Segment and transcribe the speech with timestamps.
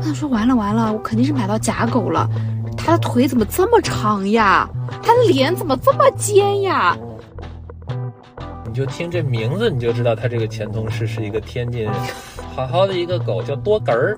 [0.00, 2.26] 我想说完了完了，我肯定是买到假狗了。
[2.74, 4.66] 它的腿怎么这么长呀？
[5.02, 6.96] 它的脸怎么这么尖呀？
[8.66, 11.92] 你就听这名字，你就知道他这个前同事是一个天津人。
[12.56, 14.16] 好好的一个狗叫多哏儿，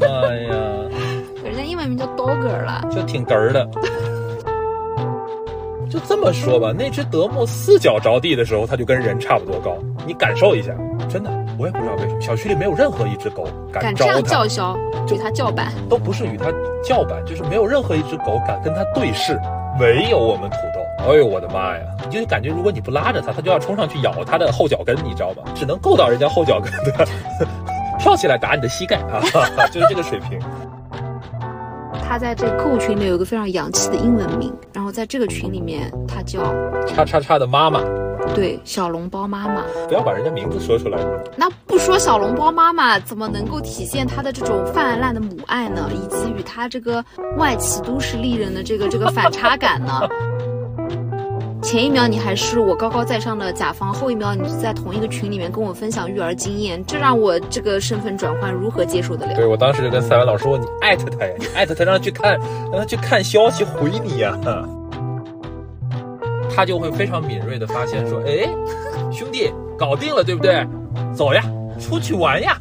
[0.00, 0.54] 哎呀，
[1.42, 3.68] 人家英文名叫 Dogger 了，就挺哏儿的。
[5.90, 9.76] 就这么说吧，那只德牧四脚着地的时候，它就跟人差不多高。
[10.06, 10.72] 你感受一下，
[11.08, 11.30] 真的，
[11.60, 14.74] 我也不知道为什么，小区里没有任何一只狗敢这样叫嚣，
[15.12, 16.46] 与它叫板，都不是与它
[16.82, 19.38] 叫板，就是没有任何一只狗敢跟它对视，
[19.78, 20.80] 唯有我们土豆。
[21.06, 21.82] 哎呦我的妈呀！
[22.08, 25.42] 你就感觉如果你不拉着它，它就要冲上去咬它的后脚跟，你知道吗？
[25.54, 27.06] 只能够到人家后脚跟的，
[28.00, 29.20] 跳起来打你的膝盖啊，
[29.70, 30.40] 就是这个水平。
[32.08, 36.40] 他在这个客户群里有一个非常洋气的英文名，然后在这个群里面，他叫
[36.86, 37.80] 叉叉叉的妈妈，
[38.34, 39.62] 对，小笼包妈妈。
[39.88, 40.98] 不要把人家名字说出来。
[41.36, 45.90] 那不说小笼包妈妈，怎么能够体现她的这种泛滥的母爱呢？
[45.92, 47.04] 以及与她这个
[47.36, 50.00] 外企都市丽人的这个这个反差感呢？
[51.62, 59.34] 前一秒你还是我高高在上的甲方，后一秒你在同一个群里面跟我分享育儿经验，这让我这个身份转换如何接受得了？
[59.34, 62.38] 对我当时就跟赛文老师说：“你艾特他呀，你艾特他让他去看，
[62.72, 64.38] 让他去看消息回你呀。”
[66.54, 68.48] 他就会非常敏锐的发现说：“哎，
[69.12, 70.66] 兄弟，搞定了，对不对？
[71.16, 71.42] 走呀，
[71.80, 72.60] 出去玩呀。”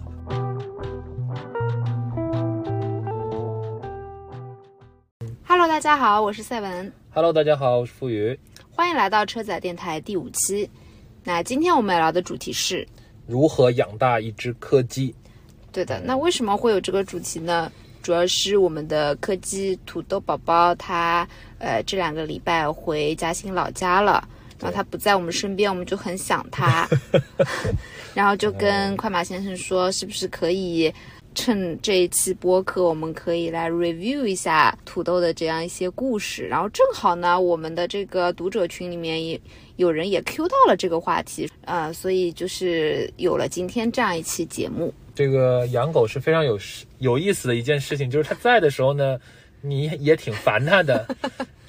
[5.46, 6.94] Hello，大家好，我是赛文。
[7.12, 8.40] Hello，大家好，我是付宇。
[8.72, 10.70] 欢迎来到车载电台第五期。
[11.24, 12.88] 那今天我们要聊的主题是
[13.28, 15.14] 如何养大一只柯基。
[15.72, 17.72] 对的，那为什么会有这个主题呢？
[18.02, 21.28] 主要是我们的柯基土豆宝宝，他
[21.60, 24.28] 呃这两个礼拜回嘉兴老家了，
[24.60, 26.88] 然后他不在我们身边，我们就很想他，
[28.16, 30.92] 然后就跟快马先生说，是不是可以。
[31.36, 36.46] 趁这一期播客，我们可以来 review 一下土豆的这样一些故事。
[36.48, 39.40] 然后正好呢，我们的这个读者群里面也
[39.78, 44.92] 有人也 Q 到了这个话题，呃，所以就是有了今天这样一期节目。
[45.14, 46.60] 这个养狗是非常有
[46.98, 49.18] 有意思的一件事情，就是他在的时候呢，
[49.62, 51.08] 你也挺烦他的。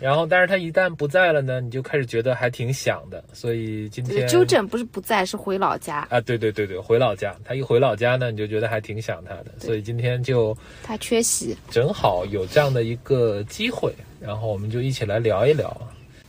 [0.01, 3.23] 然后，但是他一旦不在了呢，你就开始觉得还挺想的。
[3.35, 6.19] 所以今天纠正不是不在，是回老家啊。
[6.23, 7.37] 对对对对，回老家。
[7.45, 9.47] 他一回老家呢，你就觉得还挺想他的。
[9.59, 15.77] 所以今天就他缺席，正好有这样的一个机会，然后我们就一起来聊一聊。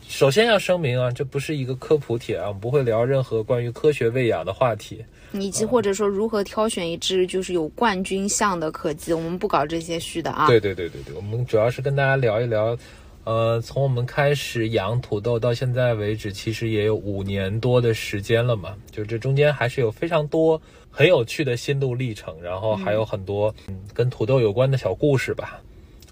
[0.06, 5.02] 首先要声明啊，这不是一个科普帖啊，我们不会聊任何关于科学喂养的话题，
[5.32, 10.46] 以及或者说如何挑选一只就是有冠军相的柯基，我们不搞这些虚的啊。
[10.46, 12.76] 对对对对对，我们主要是跟大家聊一聊。
[13.24, 18.74] 呃，从我们开始养土豆到现在为止，其实也有五年多的时间了嘛。
[18.90, 20.60] 就这中间还是有非常多
[20.90, 25.60] 很有趣的心路历程，然后还有很多嗯跟土豆有关的小故事吧。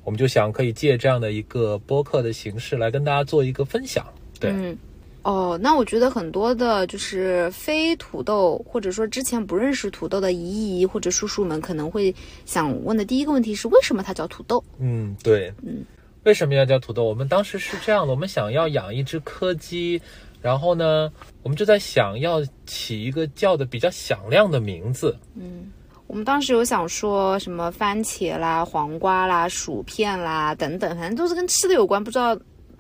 [0.04, 4.06] 我们就想可以借这样的一个播客的形式来跟大家做一个分享。
[4.38, 4.78] 对，嗯，
[5.22, 12.15] 哦，那我觉得很多的就是非土豆或者说之前不认识土豆的姨姨或者叔叔们可能会
[12.47, 14.62] 想问的第一个问题是：为什么它叫土豆？
[14.78, 15.84] 嗯，对，嗯。
[16.25, 17.04] 为什么要叫土豆？
[17.04, 20.00] 我们当时是这样的，我们想要养一只柯基，
[20.42, 21.10] 然后呢，
[21.42, 25.16] 我们就在想要起一个叫的比较响亮的名字。
[25.34, 25.70] 嗯，
[26.06, 32.38] 我们当时有想说什么番茄啦、黄瓜啦、薯片啦等等，反正都是跟吃的有关，不知道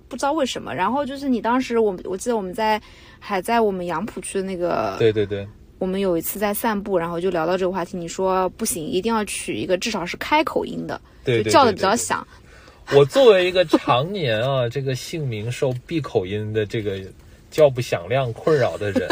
[0.08, 0.74] 不知道为什么。
[0.74, 2.80] 然后就是你当时，我我记得我们在
[3.18, 5.48] 还在我们杨浦区的那个，对对对，
[5.78, 12.26] 我们有一次在散步，然后就聊到这个话题，你说不行，一定要取一个至少是开口音的，对，叫的比较响。
[12.94, 17.00] 我作为一个常年啊，这个姓名受闭口音的这个
[17.50, 19.08] 叫不响亮困扰的人，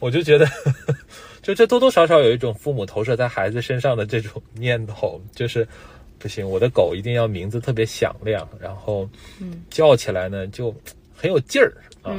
[0.00, 0.46] 我就觉得，
[1.40, 5.66] 就这多多少少有一种父母投射在孩子身上的这种念头，就是
[6.18, 9.08] 不行，我的狗一定要名字特别响亮，然后
[9.70, 10.74] 叫起来呢就
[11.14, 11.72] 很有劲儿
[12.02, 12.12] 啊。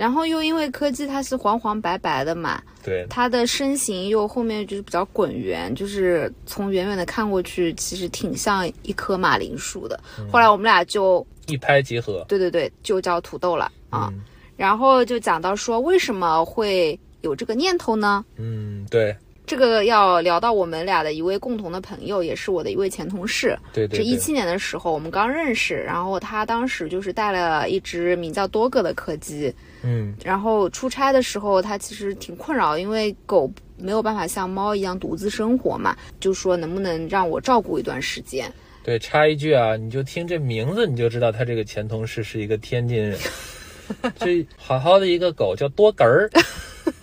[0.00, 10.00] 然后又因为柯基它是黄黄白白的嘛，对，它的身形又后面就是比较滚圆，就是从远远的看过去，其实挺像一棵马铃薯的。
[10.32, 14.10] 后来我们俩就一拍即合，对对对，就叫土豆了啊。
[14.56, 18.24] 然后就讲到说为什么会有这个念头呢？
[18.38, 19.14] 嗯，对。
[19.50, 23.58] 这个要聊到我们俩的一位共同的朋友，也是我的一位前同事。
[23.72, 29.52] 对对，是一七年的时候我们刚认识，然后他当时就是带了一只名叫多哥的柯基。
[29.82, 38.48] 嗯，然后出差的时候他其实挺困扰，因为狗没有办法像猫一样独自生活嘛，就说能不能让我照顾一段时间。
[38.84, 43.18] 对，插一句啊，你就听这名字你就知道他这个前同事是一个天津人。
[44.20, 46.30] 这好好的一个狗叫多根儿，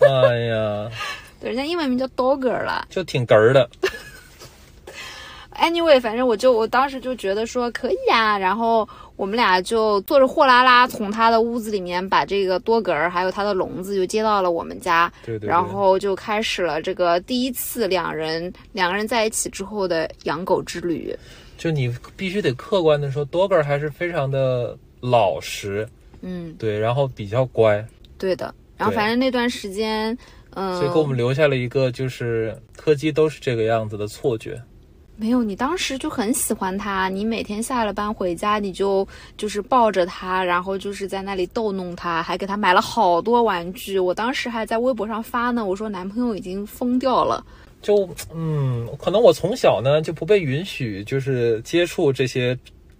[0.00, 0.90] 哎呀。
[1.40, 3.68] 对，人家英文名叫 Dogger 了，就挺哏儿的。
[5.60, 21.12] Anyway，反正我就我当时就觉得说可以啊，然后我们俩就坐着货拉拉从他的屋子里面把这个多格儿还有他的笼子就接到了我们家，对对对然后就开始了这个第一次两人两个人在一起之后的养狗之旅。
[21.56, 25.88] 就你必须得客观的说，多格儿还是非常的老实，
[26.20, 27.84] 嗯，对，然后比较乖，
[28.16, 28.54] 对的。
[28.76, 30.16] 然后反正那段时间，
[30.58, 34.60] 嗯、所以给我们留下了一个就是柯基都是这个样子的错觉。
[35.20, 39.06] 没有，你当时就很喜欢它，你每天下了班回家，你就
[39.36, 43.98] 就是抱着它，然后就是在那里逗弄它，还给它买了好多玩具。
[43.98, 47.44] 我当时还在微博上发呢，我说男朋友已经疯掉了。
[47.82, 52.56] 就嗯，可能我从小呢就不被允许就是接触这些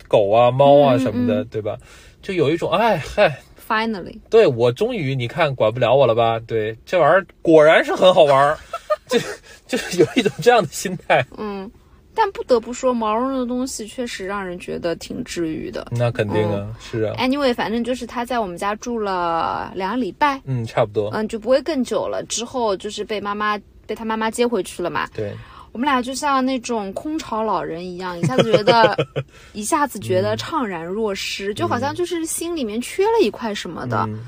[0.08, 1.78] 狗啊、猫啊嗯什么的，对吧？
[2.20, 6.40] 就有一种哎嗨，Finally，对我终于你看管不了我了吧？
[6.46, 8.58] 对，这玩意儿果然是很好玩儿，
[9.06, 9.18] 就
[9.68, 11.24] 就是有一种这样的心态。
[11.36, 11.70] 嗯，
[12.14, 15.86] 但不得不说，毛茸茸的东西确实让人觉得挺治愈的。
[15.90, 22.24] 那肯定啊，是啊，Anyway，反正就是他在我们家住了两个礼拜，嗯，差不多，嗯，就不会更久了。
[22.24, 25.06] 之后就是被妈妈被他妈妈接回去了嘛。
[25.14, 25.32] 对，
[25.78, 28.96] 我们俩就像那种空巢老人一样，一下子觉得，
[29.54, 34.04] 一下子觉得怅然若失，就好像就是心里面缺了一块什么的。
[34.08, 34.26] 嗯，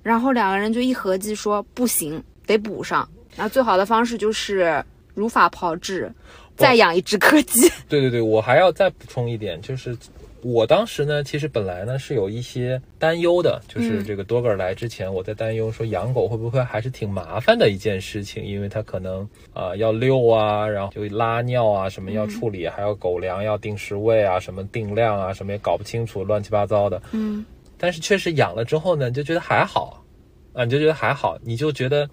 [0.00, 3.08] 然后两个人就一合计说不行，得补上。
[3.34, 4.80] 然后最好的方式就是
[5.12, 6.08] 如法炮制，
[6.56, 7.68] 再养一只柯基。
[7.90, 9.98] 对对对，我还要再补充一点，就是
[10.42, 27.00] 我当时呢，其实本来呢是有一些担忧的，就是嗯这个多格尔来之前，我在担忧说养狗会不会还是挺麻烦的一件事情，因为它可能啊、要遛啊，然后就拉尿啊什么要处理，还有狗粮要定时喂啊，什么定量啊，什么也搞不清楚，乱七八糟的。
[27.12, 27.44] 嗯，
[27.78, 30.04] 但是确实养了之后呢，你就觉得还好，
[30.52, 32.08] 啊，你就觉得还好，你就觉得，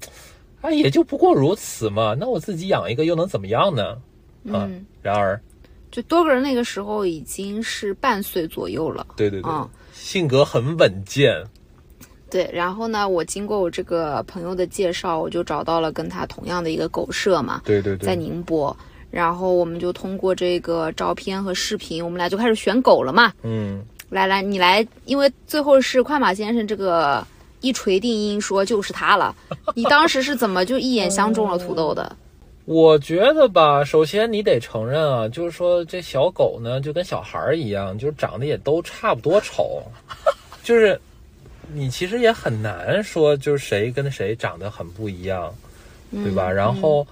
[0.61, 3.97] 啊，也就不过如此嘛，那我自己养一个又能怎么样呢？
[4.53, 5.41] 啊，嗯然而，
[5.91, 9.05] 就多个人那个时候已经是半岁左右了。
[9.15, 11.43] 对对对，嗯性格很稳健，
[12.29, 17.61] 对，然后呢，我经过我这个朋友的介绍，我就找到了跟他同样的一个狗舍嘛。
[17.65, 18.75] 对对在宁波，
[19.11, 23.33] 然后我们就通过这个照片和视频，我们俩就开始选狗了嘛。
[23.43, 27.25] 嗯，来来，你来，因为最后是快马先生这个
[27.61, 29.35] 一锤定音说就是他了。
[29.75, 32.15] 你当时是怎么就一眼相中了土豆的？
[32.69, 39.81] 我觉得吧，首先你得承认啊，就是说这小狗呢，就跟小孩儿一样，就是长得也都差不多丑，
[40.61, 41.01] 就是
[41.73, 45.51] 你其实也很难说，就是谁跟谁长得很不一样，
[46.11, 46.47] 对吧？
[46.47, 47.07] 然后。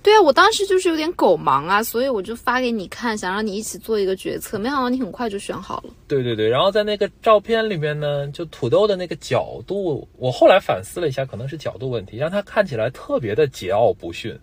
[0.00, 4.60] 对啊，我当时就是有点狗盲啊，所以我就发给你看，想让你一起做一个决策。
[4.60, 5.92] 没想到你很快就选好了。
[6.06, 14.38] 对对对，然后在那个照片里面呢，就土豆的那个角度，我后来反思了一下，可能是角度问题，让它看起来特别的桀骜不驯，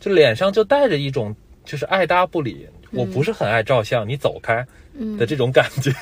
[0.00, 4.66] 就脸上就带着一种就是爱搭不理，我不是很爱照相，你走开
[5.18, 5.92] 的这种感觉。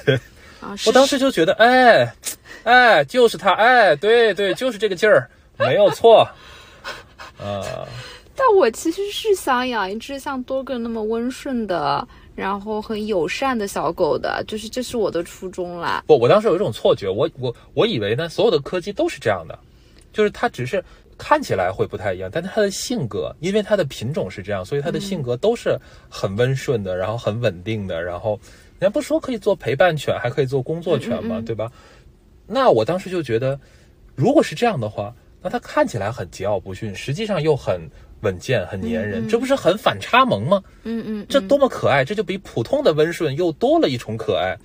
[0.60, 2.14] 啊， 我当时就觉得，哎，
[2.62, 5.28] 哎，就是他，哎，对对，就是这个劲儿，
[5.58, 6.26] 没有错。
[7.38, 7.86] 啊、
[8.34, 16.02] 但我其实是想养一只像多个那么温顺的，然后很友善的小狗的，就是这是我的初衷啦。
[16.06, 19.56] 不，我当时有一种错觉，我我我以为呢，所有的柯基都是这样的，
[20.12, 20.82] 就是它只是
[21.18, 25.78] 看起来会不太一样，但它的性格，因为它的品种是这样，所以它的性格都是
[26.08, 28.38] 很温顺的，然后很稳定的，然后
[28.78, 31.70] 人家不说可以做陪伴犬，还可以做工作犬嘛，对吧？
[32.46, 33.58] 那我当时就觉得，
[34.14, 37.80] 如果是这样的话，那它看起来很桀骜不驯，实际上又很
[38.22, 40.62] 稳健、很粘人，这不是很反差萌吗？
[40.84, 42.04] 嗯嗯，这多么可爱！
[42.04, 44.56] 这就比普通的温顺又多了一重可爱。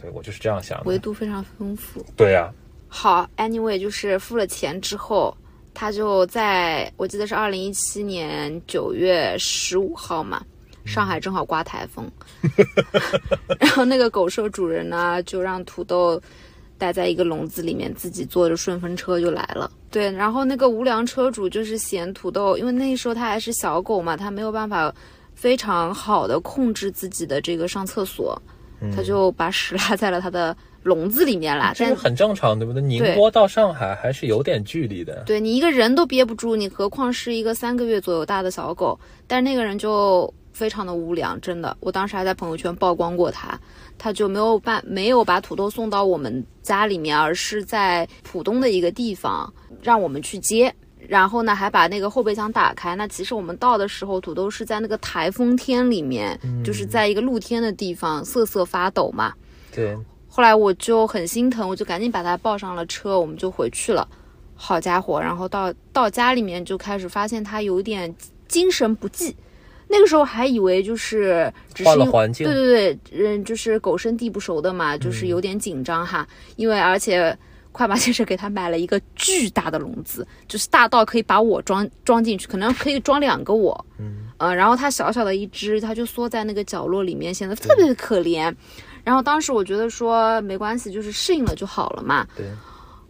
[0.00, 0.84] 对我就是这样想的。
[0.84, 2.02] 维度非常丰富。
[2.16, 2.50] 对呀、
[2.88, 5.36] 好，anyway，就是付了钱之后，
[5.78, 10.42] 他就在我记得是二零一七年九月十五号嘛，
[10.86, 12.10] 上海正好刮台风，
[13.60, 16.18] 然后那个狗舍主人呢就让土豆
[16.78, 19.70] 待在一个笼子里面，自己坐着顺风车就来了。
[19.90, 24.90] 对，然后那个无良车主就是嫌土豆，因为那时候他还是小狗嘛，他没有办法
[25.34, 28.40] 非常好的控制自己的这个上厕所，
[28.96, 30.56] 他就把屎拉在了他的
[30.86, 31.74] 笼子里面啦。
[31.78, 32.80] 但这是很正常，对不对？
[32.80, 35.24] 宁波到上海还是有点距离的。
[35.26, 38.98] 对你一个人都憋不住，你何况是一个三个月左右大的小狗？
[39.26, 43.60] 但是那个人就非常的无良，真的，我当时还在朋友圈曝光过他，
[43.98, 49.52] 他就没有办没有把土豆送到我们家里面，而是在浦东的一个地方
[49.82, 50.72] 让我们去接。
[51.08, 52.96] 然后呢，还把那个后备箱打开。
[52.96, 59.32] 那其实我们到的时候，土豆是在那个台风天里面，就是在一个露天的地方瑟瑟发抖嘛。
[59.72, 59.96] 对，
[60.36, 64.06] 后来我就很心疼，我就赶紧把它抱上了车，我们就回去了。
[64.54, 68.14] 好家伙，然后到到家里面就开始发现它有点
[68.46, 69.34] 精神不济，
[69.88, 77.34] 那个时候还以为就是只是换了环境对对对，嗯，就是狗生地不熟的嘛，就是有点紧张哈，因为而且。
[77.72, 83.86] 快马先生给他买了一个巨大的笼子，就是大到可以把我装装进去，可能可以装两个我。
[83.98, 88.50] 嗯，呃，然后它小小的一只，它就缩在那个角落里面，显得特别的可怜。
[89.06, 92.26] 然后当时我觉得说没关系，就是适应了就好了嘛。
[92.36, 92.44] 对，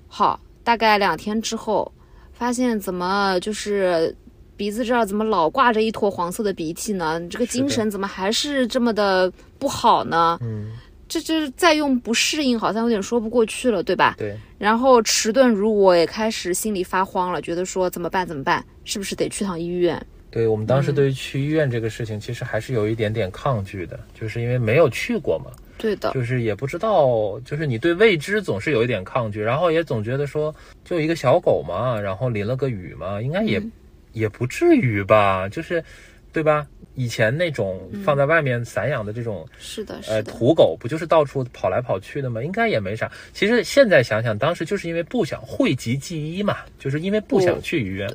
[0.07, 1.91] 好，大概两天之后，
[2.35, 4.15] 发现怎么就是
[4.59, 7.19] 鼻子这儿怎么老挂着一坨黄色的鼻涕呢？
[7.31, 10.39] 这个精神怎么还是这么的不好呢？
[10.43, 10.73] 嗯，
[11.09, 14.17] 这这再用不适应，好像有点说不过去了，对吧？
[14.19, 18.27] 对，然后迟钝如我，也开始心里发慌了，觉得说怎么办？
[18.27, 18.63] 怎么办？
[18.85, 20.07] 是不是得去趟医院？
[20.31, 30.55] 对我们当时嗯对于去医院这个事情，其实还是有一点点抗拒的，就是因为没有去过嘛，对的，就是也不知道，就是你对未知总是有一点抗拒，然后也总觉得说，
[30.85, 33.73] 就一个小狗嘛，然后淋了个雨嘛，应该也、嗯
[34.13, 35.85] 也不至于吧，就是，
[36.33, 36.67] 对吧？
[36.95, 42.43] 以前那种放在外面散养的这种、是的，呃是的，土狗，不就是到处跑来跑去的吗？
[42.43, 43.13] 应该也没啥。
[43.35, 48.11] 其实现在想想，当时就是因为不想讳疾忌医嘛，就是因为不想去医院。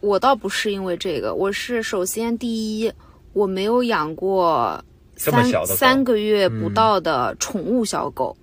[0.00, 2.92] 我倒不是因为这个，我是首先第一，
[3.32, 4.87] 我没有养过三
[5.18, 8.34] 这么小的三个月不到的宠物小狗；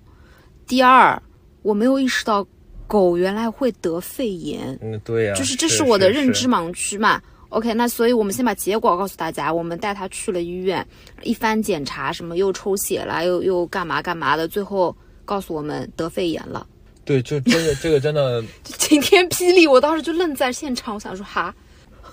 [0.66, 1.20] 第二，
[1.62, 2.46] 我没有意识到
[2.86, 7.20] 狗原来会得肺炎，嗯，对呀、就是这是是我的认知盲区嘛。
[7.48, 10.86] OK，那所以我们先把结果告诉大家，我们带它去了医院，
[11.22, 16.66] 一番检查，什么又抽血了，又又干嘛干嘛的，最后告诉我们得肺炎了。
[17.04, 21.54] 对，就真的这个真的， 晴天霹雳，我当时就愣在现场，我想说哈，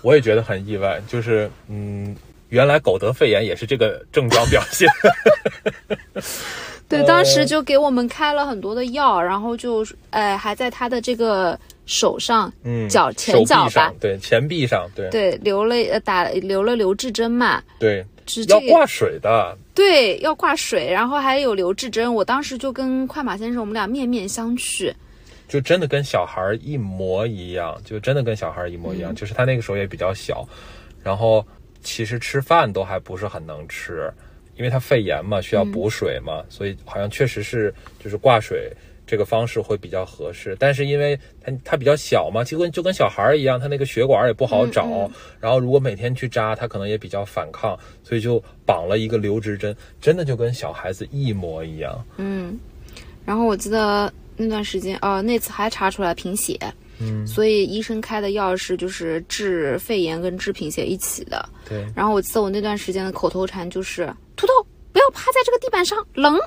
[0.02, 2.14] 我也觉得很意外，就是嗯，
[2.54, 4.88] 原来狗得肺炎也是这个症状表现。
[6.88, 15.10] 对，呃当时就给我们开了很多的药，然后就呃还在他的这个手上，嗯，脚前脚上，，对，前臂上，对。
[15.10, 24.94] 对，留了呃打留了留置针嘛，对，是这个要挂水的，对要挂水，然后还有留置针，我当时就跟快马先生我们俩面面相觑，
[25.48, 29.00] 就真的跟小孩一模一样，就真的跟小孩一模一嗯。
[29.00, 29.14] 样。
[29.14, 30.46] 就是他那个时候也比较小，
[31.02, 31.44] 然后
[31.84, 34.12] 其实吃饭都还不是很能吃，
[34.56, 37.72] 因为他肺炎嘛，需要补水嘛，所以好像确实是
[38.02, 38.72] 就是挂水。
[39.06, 52.02] 这个方式会比较合适，但是因为他他比较小嘛，就跟就跟小孩儿一样，他那个血管也不好找，嗯然后如果每天去扎，他可能也比较反抗，所以就绑了一个留置针，真的就跟小孩子一模一样。
[52.16, 52.58] 嗯，
[53.26, 56.58] 然后我记得那段时间，呃，那次还查出来贫血，
[56.98, 61.48] 嗯，所以医生开的药是就是治肺炎跟治贫血一起的。
[61.68, 64.52] 对，然后我记得我那段时间的口头禅就是“土豆
[64.92, 66.38] 不要趴在这个地板上，冷”，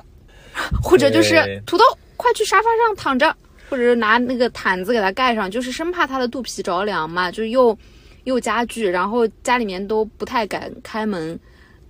[0.82, 1.84] 或者就是对“土豆
[2.16, 3.34] 快去沙发上躺着”，
[3.68, 7.76] 或者是拿那个毯子给它盖上，就是生怕它的肚皮着凉嘛，就又
[8.24, 11.38] 又加剧，然后家里面都不太敢开门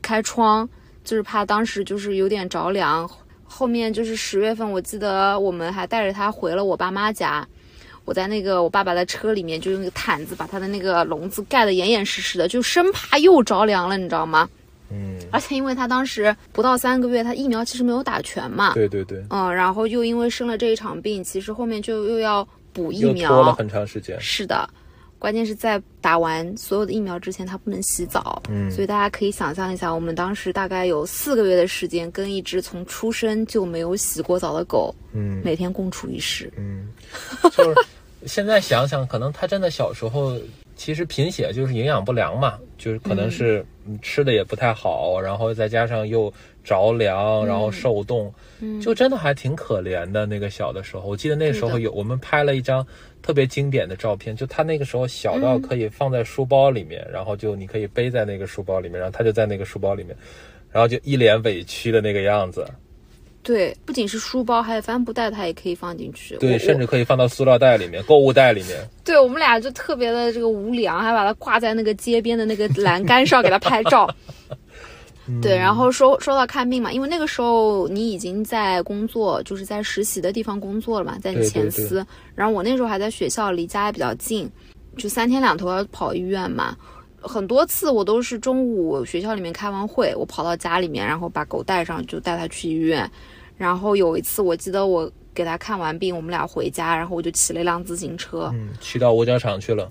[0.03, 0.69] 开窗，
[1.05, 3.09] 就是怕当时就是有点着凉。
[3.51, 7.47] 后面就是十月份，我记得我们还带着它回了我爸妈家。
[8.09, 14.49] 我在那个我爸爸的车里面，就用那个毯子把他的那个笼子盖得严严实实的，就生怕又着凉了，你知道吗？
[14.91, 24.19] 嗯，而且因为他当时不到三个月，他疫苗其实没有打全嘛，对对对，嗯，然后又因为生了这一场病，其实后面就又要补疫苗拖了苗，很长时间。
[24.19, 24.67] 是的，
[25.19, 36.51] 关键是在打完所有的疫苗之前，他不能洗澡，嗯所以大家可以想象一下，我们当时大概有四个月的时间，跟一只从出生就没有洗过澡的狗，嗯每天共处一室。
[36.57, 36.89] 嗯，
[37.53, 37.75] 就是
[38.27, 40.37] 现在想想，可能他真的小时候
[40.77, 46.33] 其实贫血就是营养不良嘛，就是可能是嗯吃的也不太好，然后再加上又
[46.65, 50.27] 着凉，然后受冻，嗯就真的还挺可怜的。
[50.27, 52.87] 那个小的时候，我记得那时候有我们拍了一张
[53.23, 60.17] 特别经典的照片，就他那个时候小到嗯可以放在书包里面，然后就你可以背在那个书包里面，然后他就在那个书包里面。
[60.71, 62.67] 然后就一脸委屈的那个样子，
[63.49, 66.37] 对，不仅是书包，还有帆布袋，它也可以放进去。
[66.37, 68.87] 对，甚至可以放到塑料袋里面、购物袋里面。
[69.03, 74.07] 对我们俩就特别的这个无良，还把它挂在那个街边的那个栏杆上给它拍照。
[75.41, 82.07] 对，然后说说到看病嘛，因为那个时候你已经在工作，就是在实习的地方工作了嘛，在你对对前司。
[82.35, 84.47] 然后我那时候还在学校，离家也比较近，
[84.99, 86.77] 就三天两头要跑医院嘛。
[87.23, 93.11] 很多次我都是中午学校里面开完会，我跑到家里面，然后把狗带上，就带它去医院。
[93.59, 98.51] 然后有一次我记得我给他看完病，我们俩回家，然后我就骑了一辆自行车。
[98.55, 99.87] 嗯，骑到五角场去了。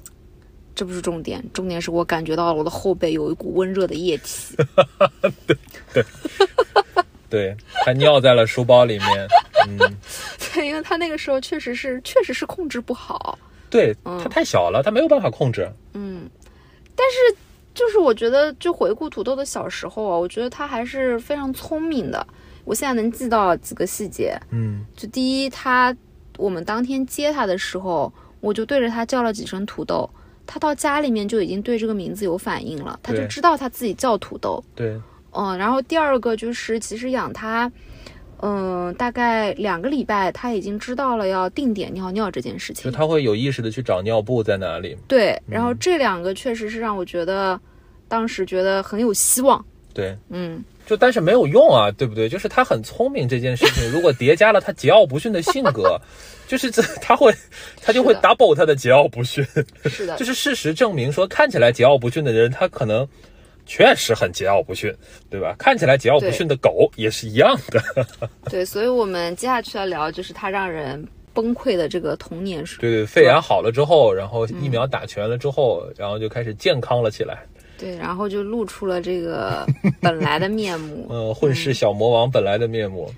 [0.73, 4.55] 这不是重点，重点是我感觉到了我的后背有一股温热的液体。
[5.45, 5.57] 对
[5.93, 6.05] 对
[7.29, 9.27] 对，他尿在了书包里面。
[9.67, 9.77] 嗯，
[10.53, 13.37] 对，因为他那个时候确实是确实是控制不好。
[13.69, 15.69] 对嗯他太小了，他没有办法控制。
[15.93, 16.29] 嗯，
[16.95, 17.37] 但是
[17.73, 22.25] 就是我觉得，就回顾土豆的小时候啊，我觉得他还是非常聪明的。
[22.67, 25.95] 我现在能记到几个细节，嗯就第一，他
[26.37, 30.07] 我们当天接他的时候，我就对着他叫了几声土豆，
[30.45, 34.61] 他到家里面就已经对这个名字有反应了，他就知道他自己叫土豆。
[34.75, 34.99] 对，
[35.31, 37.71] 嗯，然后第二个就是，其实养他，
[38.41, 42.83] 嗯，大概两个礼拜，他已经知道了要定点尿尿这件事情。
[42.83, 44.97] 就他会有意识的去找尿布在哪里。
[45.07, 47.57] 对，然后这两个确实是让我觉得，
[48.09, 49.63] 当时觉得很有希望。
[49.93, 52.29] 对，嗯，就但是没有用啊，对不对？
[52.29, 55.99] 就是他很聪明这件事情，如果叠加了他桀骜不驯的性格，
[56.47, 57.33] 就是这他会
[57.83, 59.45] 他就会 double 他的桀骜不驯。
[59.85, 63.05] 是的， 就是事实证明说，看起来桀骜不驯的人，他可能
[63.65, 64.95] 确实很桀骜不驯，
[65.29, 65.53] 对吧？
[65.59, 67.83] 看起来桀骜不驯的狗也是一样的。
[68.49, 72.77] 对，所以我们接下去要聊就是他让人崩溃的这个童年时。
[72.79, 77.45] 对对，肺炎好了之后，然后疫苗打全了之后，然后就开始健康了起来。
[77.77, 79.65] 对，然后就露出了这个
[80.01, 81.05] 本来的面目。
[81.09, 83.11] 呃，混世小魔王本来的面目。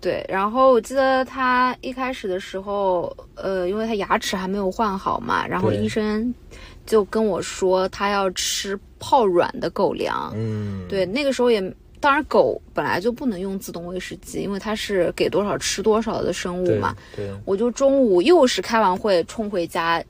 [0.00, 6.34] 对，然后我记得他一开始的时候，呃，因为他牙齿还没有换好嘛，然后医生
[6.86, 10.32] 就跟我说他要吃泡软的狗粮。
[10.34, 11.60] 嗯，对，那个时候也，
[12.00, 16.96] 当然狗本来就不能用自动喂食机，因为它是给多少吃多少的生物对嘛。
[17.14, 20.02] 对，我就中午又是开完会冲回家，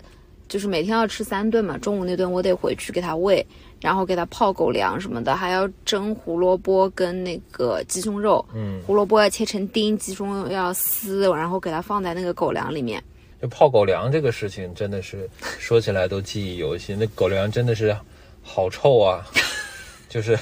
[0.47, 3.45] 就是每天要吃三顿嘛，中午那顿我得回去给它喂，
[3.81, 13.03] 然后给它泡狗粮什么的，还要蒸胡萝卜跟那个鸡胸肉，嗯，胡萝卜要切成丁，鸡胸肉要撕，然后给它放在那个狗粮里面。
[13.41, 16.99] 就泡狗粮这个事情，真的是说起来都记忆犹新。
[16.99, 17.97] 那狗粮真的是
[18.43, 19.25] 好臭啊！
[20.11, 20.39] 就是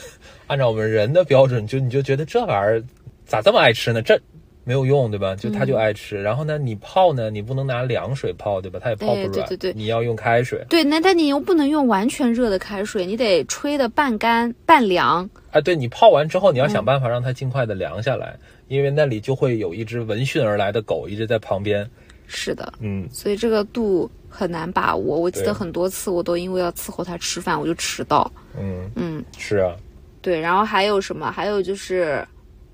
[0.48, 2.82] 按照我们人的标准，就你就觉得这玩意儿
[3.24, 4.02] 咋这么爱吃呢？
[4.02, 4.20] 这
[4.68, 5.34] 没有用，对吧？
[5.34, 6.22] 就它就爱吃。
[6.22, 8.78] 然后呢，你泡呢，你不能拿凉水泡，对吧？
[8.82, 10.62] 它也泡不哎软，对对对你要用开水。
[10.68, 15.26] 对，那但你又不能用完全热的开水，你得吹的半干半凉。
[15.52, 18.36] 啊，对你泡完之后，你要想办法让它尽快的凉下来，
[18.68, 21.88] 因为那里就会有一只闻讯而来的狗一直在旁边。
[22.26, 25.18] 是的，嗯，所以这个度很难把握。
[25.18, 28.30] 我记得很多次我都因为要伺候它吃饭，我就迟到。
[28.60, 29.74] 嗯，嗯，是啊，
[30.20, 31.32] 对，然后还有什么？
[31.32, 32.22] 还有就是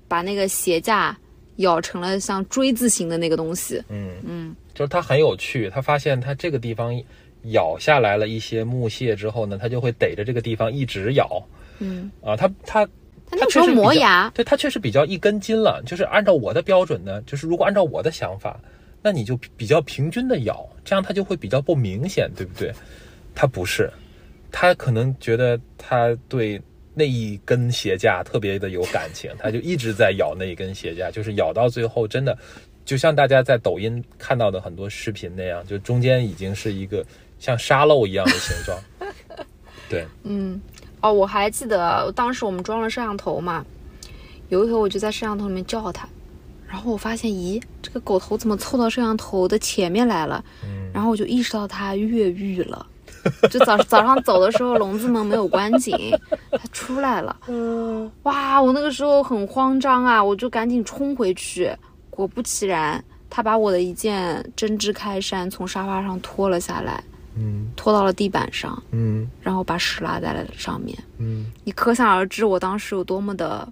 [0.09, 1.17] 把那个鞋架
[1.57, 3.81] 咬成了像锥字形的那个东西。
[3.89, 6.93] 嗯嗯，就是它很有趣，它发现它这个地方
[7.45, 11.41] 咬下来了一些木屑之后呢，它就会逮着这个地方一直咬
[11.79, 12.85] 嗯，啊，它它
[13.29, 15.81] 它那时候磨牙，对，它确实比较一根筋了。
[15.85, 18.59] 就是按照我的标准呢，就是如果按照我的想法，
[19.01, 22.71] 那你就比较平均的咬，这样它就会比较不明显，对不对？
[23.33, 23.91] 它不是，
[24.51, 26.61] 它可能觉得它对
[26.95, 32.35] 那一根鞋架特别的有感情，它就一直在咬那一根鞋架，就是咬到最后真的，
[32.85, 37.05] 就像大家在抖音看到的很多视频那样，就中间已经是一个
[37.37, 38.79] 像沙漏一样的形状。
[39.89, 40.59] 对，嗯，
[41.01, 43.65] 哦，我还记得当时我们装了摄像头嘛，
[44.49, 46.07] 有一回我就在摄像头里面叫它，
[46.67, 50.43] 然后我发现，咦，这个狗头怎么凑到摄像头的前面来了？
[50.63, 52.87] 嗯然后我就意识到它越狱了。
[53.49, 55.95] 就早早上走的时候，笼子门没有关紧，
[56.51, 57.35] 它出来了。
[57.47, 61.71] 嗯哇，我那个时候很慌张啊，我就赶紧冲回去。
[62.09, 67.03] 果不其然，它把我的一件针织开衫从沙发上拖了下来，
[67.37, 70.97] 嗯拖到了地板上，嗯然后把屎拉在了上面。
[71.17, 71.51] 嗯。
[71.63, 73.67] 你可想而知，我当时有多么的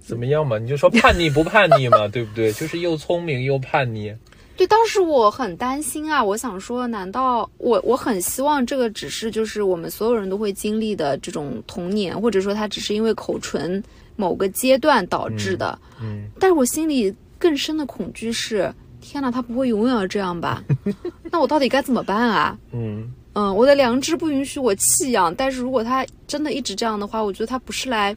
[0.00, 0.58] 怎么样嘛？
[0.58, 2.52] 你就说叛逆不叛逆嘛，对不对？
[2.52, 4.14] 就是又聪明又叛逆。
[4.56, 4.66] 对。
[4.66, 13.82] 当时我很担心啊，我想说，难道我我很希望这个只是就是我们所有人都会经历的这种童年，或者说它只是因为口唇
[14.16, 15.78] 某个阶段导致的。
[16.00, 20.62] 嗯，但是我心里更深的恐惧是，天哪，他不会永远要这样吧？
[21.30, 22.56] 那我到底该怎么办啊？
[22.72, 28.16] 嗯，嗯，我的良知不允许我弃养，但是如果他真的一直这样的话，我觉得他不是来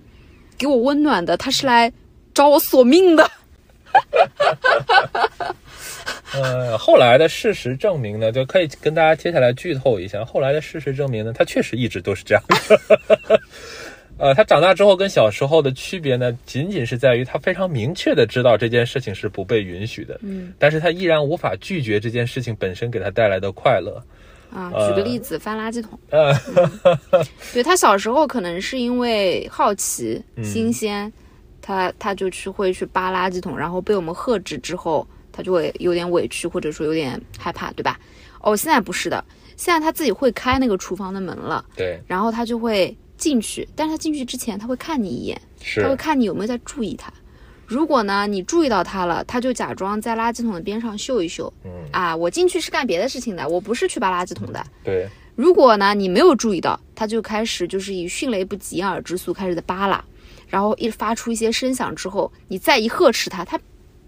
[0.57, 1.91] 给我温暖的，他是来
[2.33, 3.29] 找我索命的。
[6.33, 10.25] 呃，后来的事实证明呢，就可以跟大家接下来剧透一下。
[10.25, 13.39] 后来的事实证明呢，他确实一直都是这样的。
[14.19, 24.03] 呃，他长大之后跟小时候的区别呢，仅仅是在于他非常明确的知道这件事情是不被允许的，嗯但是他依然无法拒绝这件事情本身给他带来的快乐。
[24.51, 25.99] 啊，呃举个例子，翻垃圾桶。
[26.09, 26.33] 呃，
[27.53, 31.11] 对他小时候可能是因为好奇、嗯新鲜，
[31.61, 35.05] 他他就去会去扒垃圾桶，然后被我们喝止之后，
[35.37, 37.99] 他就会有点委屈，或者说有点害怕，对吧？
[38.41, 39.23] 哦，现在不是的，
[39.55, 45.39] 现在他自己会开那个厨房的门了，对，然后他就会进去，但是他进去之前他会看你一眼，
[45.75, 47.13] 他会，看你有没有在注意他。
[47.67, 54.65] 如果呢你注意到他了，他就假装在垃圾桶的边上嗅一嗅嗯，啊，我进去是干别的事情的，我不是去扒垃圾桶的。
[54.83, 60.03] 对，如果呢你没有注意到，他就开始就是以迅雷不及掩耳之速开始在扒拉，
[60.47, 63.59] 然后一发出一些声响之后，你再一呵斥它，它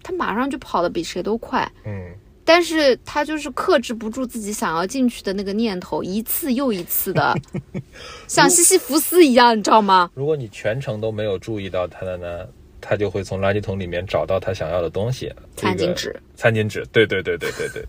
[0.03, 1.69] 它马上就跑得比谁都快。
[1.85, 2.11] 嗯，
[2.43, 7.35] 但是他就是克制不住自己想要进去的那个念头，一次又一次的，
[8.27, 10.09] 像西西弗斯一样，你知道吗？
[10.15, 12.47] 如果你全程都没有注意到他的呢，
[12.81, 16.15] 他就会从垃圾桶里面找到他想要的东西，餐巾纸。
[16.35, 17.85] 餐巾纸，对对对对对对对。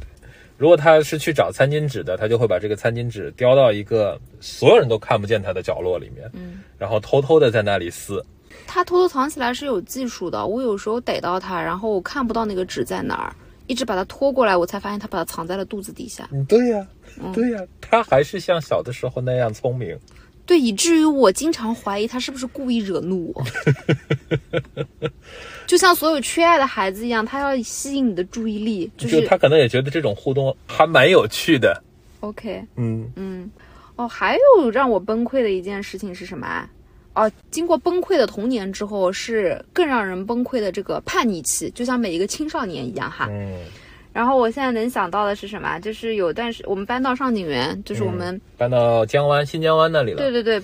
[0.59, 8.23] 如果他是去找餐巾纸的，他就会把这个餐巾纸叼到一个所有人都看不见他的角落里面，嗯，然后偷偷的在那里撕。
[8.67, 13.35] 它偷偷藏起来是有技术的，我有时候逮到他，然后我看不到那个纸在哪儿，
[13.67, 16.29] 一直把它拖过来，我才发现他把它藏在了肚子底下。
[16.33, 16.87] 嗯，对呀，
[17.33, 19.99] 对呀，他还是像小的时候那样聪明。
[20.47, 23.45] 对，以至于我经常怀疑他是不是故意惹怒我，
[25.65, 31.81] 就像所有缺爱的孩子一样，他要吸引你的注意力，就就是他可能也觉得这种互动还蛮有趣的。
[32.19, 33.49] OK，嗯嗯，
[33.95, 36.69] 哦，还有让我崩溃的一件事情是什么啊？
[37.15, 43.27] 哦，经过崩溃的童年之后，是更让人崩溃的这个叛逆期，就像每一个青少年一样哈。
[43.31, 43.65] 嗯，
[44.13, 45.79] 然后我现在能想到的是什么啊？
[45.79, 50.19] 就是有段时我们搬到上景园，就是我们、搬到江湾新江湾那里了。
[50.19, 50.63] 对对对，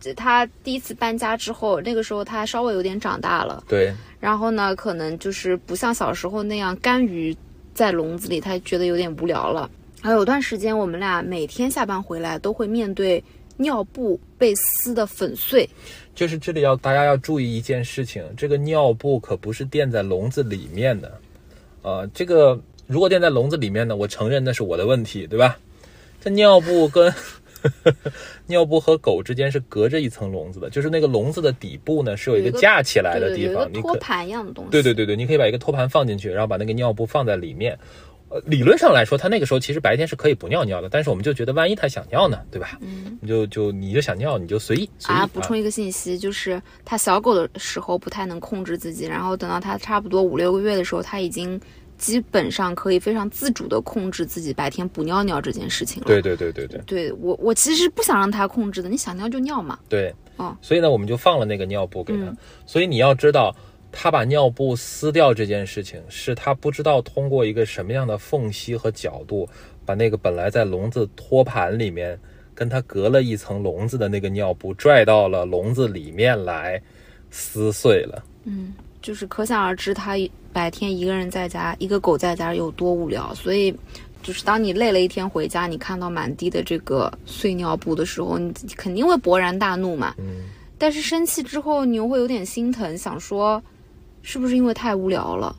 [0.00, 7.36] 这他第一次搬家之后，那个时候他稍微有点长大了，对然后呢，可能就是不像小时候那样甘于
[7.74, 9.70] 在笼子里，他觉得有点无聊了。
[10.00, 13.22] 还有段时间，我们俩每天下班回来都会面对
[13.56, 15.68] 尿布被撕得粉碎。
[16.14, 21.20] 就是这里要大家要注意一件事情，这个尿布可不是垫在笼子里面的，
[21.82, 25.58] 呃，这个如果垫在笼子里面呢，我承认那是我的问题，对吧？
[26.20, 27.12] 这尿布跟
[28.46, 34.70] 尿布和狗之间是隔着一层笼子的，就是那个笼子的底部呢是有一个架起来的地方，个托盘一样的东西。
[34.70, 37.78] 对对对对，你可以把一个托盘放进去，然后把那个尿布放在里面。
[38.34, 42.76] 呃，理论上来说，他那个时候其实白天是可以不尿尿的，但是我们就觉得万一他想尿呢，对吧？
[42.80, 51.60] 嗯你就就你就想尿，你就随意随意啊，补充一个信息，就是他小狗的时候不太能控制自己，然后等到他差不多五六个月的时候，他已经
[51.96, 56.06] 基本上可以非常自主的控制自己白天不尿尿这件事情了。
[56.08, 59.78] 对对对对对对我，我其实不想让他控制的，你想尿就尿嘛。
[59.88, 62.24] 对，哦所以呢，我们就放了那个尿布给他。
[62.24, 63.54] 嗯所以你要知道，
[63.96, 69.48] 他把尿布撕掉这件事情，是他不知道通过一个什么样的缝隙和角度，
[69.86, 72.18] 把那个本来在笼子托盘里面
[72.54, 76.82] 跟他隔了一层笼子的那个尿布拽到了笼子里面来，
[77.30, 78.24] 撕碎了。
[78.44, 80.14] 嗯就是可想而知，他
[80.50, 83.34] 白天一个人在家，一个狗在家有多无聊。
[83.34, 83.70] 所以，
[84.22, 90.14] 就是当你累了一天回家，你看到满地的这个碎尿布的时候，你肯定会勃然大怒嘛。
[90.16, 90.44] 嗯，
[90.78, 93.62] 但是生气之后，你又会有点心疼，想说，
[94.24, 95.54] 是不是因为太无聊了，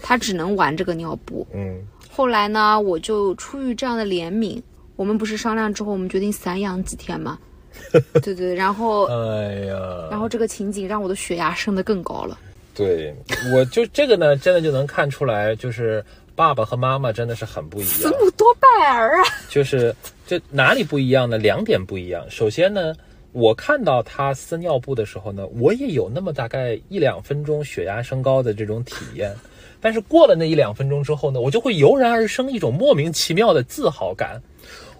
[0.00, 1.46] 他只能玩这个尿布？
[1.52, 4.62] 嗯，后来呢，我就出于这样的怜悯，
[4.96, 7.36] 我们不是商量之后，我们决定散养几天嘛。
[8.22, 12.38] 对对，然后哎呀，然后这个情景让我的血压升得更高了。
[12.72, 13.12] 对，
[13.52, 16.04] 我就这个呢，真的就能看出来，就是
[16.36, 18.12] 爸爸和妈妈真的是很不一样。
[18.20, 19.24] 母多败儿啊！
[19.48, 21.36] 就是这哪里不一样呢？
[21.36, 22.24] 两点不一样。
[22.30, 22.94] 首先呢，
[23.34, 29.34] 我看到他撕尿布的时候呢，我也有那么大概一两分钟血压升高的这种体验。
[29.82, 34.40] 但是过了那一两分钟之后呢，我就会油然而生一种莫名其妙的自豪感。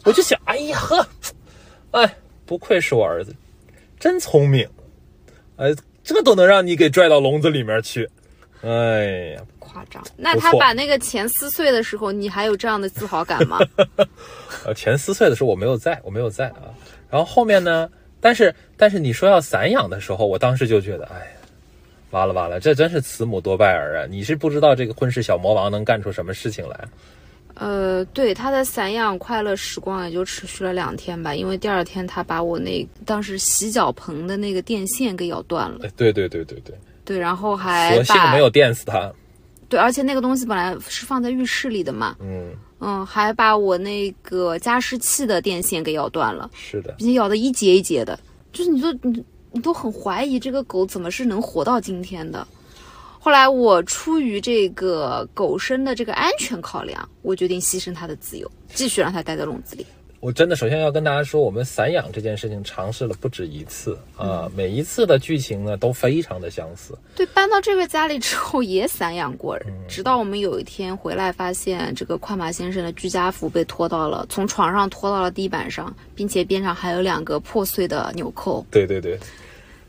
[0.04, 1.06] 我就想，哎呀呵，
[1.92, 3.34] 哎，不愧是我儿子，
[3.98, 4.68] 真聪明，
[5.56, 8.10] 哎，这都能让你给拽到笼子里面去。
[8.62, 10.04] 哎呀，夸张。
[10.16, 13.60] 那他把那个钱撕碎的时候，你还有这样的自豪感吗？
[14.66, 16.74] 呃，钱撕碎的时候我没有在，我没有在啊。
[17.08, 17.88] 然后后面呢，
[18.24, 21.26] 但是但是你说要散养的时候，我当时就觉得，哎呀，
[22.08, 24.06] 完了完了，这真是慈母多败儿啊！
[24.08, 26.88] 你是不知道这个混世小魔王能干出什么事情来。
[27.52, 35.80] 呃，对，他的散养快乐时光也就持续了两天吧，因为第二天他把我那当时洗脚盆的那个电线给咬断了。
[35.82, 39.12] 哎，对对对对对，对，然后还所幸把没有电死他。
[39.74, 48.16] 对，而且那个东西本来是放在浴室里的嘛，嗯，嗯，还把我那个加湿器的电线给咬断了，是的，并且咬的一节一节的，
[48.52, 52.46] 就是你都你你都很怀疑这个狗怎么是能活到今天的。
[53.18, 59.84] 后来我出于这个狗生的这个安全考量，我决定牺牲它的自由，继续让它待在笼子里。
[60.24, 66.96] 我真的首先要跟大家说，我们散养这件事情尝试了不止一次啊，每一次的剧情呢都非常的相似。
[67.14, 78.64] 对，搬到这个家里之后也散养过， 直到我们有一天回来，发现这个快马先生的居家服被拖到了，从床上拖到了地板上，并且边上还有两个破碎的纽扣。
[78.70, 79.18] 对对对，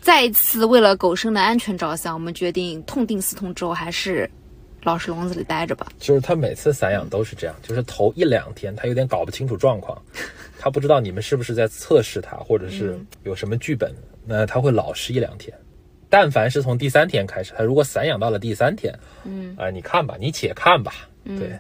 [0.02, 4.30] 再一次为了狗生的安全着想，我们决定痛定思痛之后，还是
[4.86, 5.88] 老实笼子里待着吧。
[6.00, 10.02] 就是他每次散养都是这样，就是头一两天他有点搞不清楚状况，
[10.58, 13.94] 他不知道你们是不是在测试他，或者是有什么剧本，
[14.26, 15.54] 那他会老实一两天。
[16.08, 20.94] 但凡是从第三天开始，他如果散养到了第三天，嗯，啊、你看吧，你且看吧，
[21.26, 21.60] 对，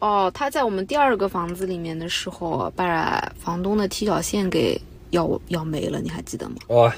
[0.00, 4.78] 哦，他在我们第二个房子里面的时候，把房东的踢脚线给
[5.10, 6.56] 咬咬没了，你还记得吗？
[6.68, 6.94] 哇，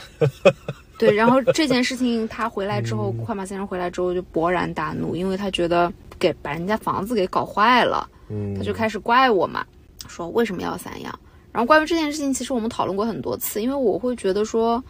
[0.98, 9.64] 对，然后这件事情他回来之后，快马先生回来之后就勃然大怒，因为他觉得给把人家房子给搞坏了，嗯他就开始怪我嘛，
[10.08, 11.18] 说为什么要散养。
[11.52, 14.82] 然后关于这件事情，其实我们讨论过很多次，因为我会觉得说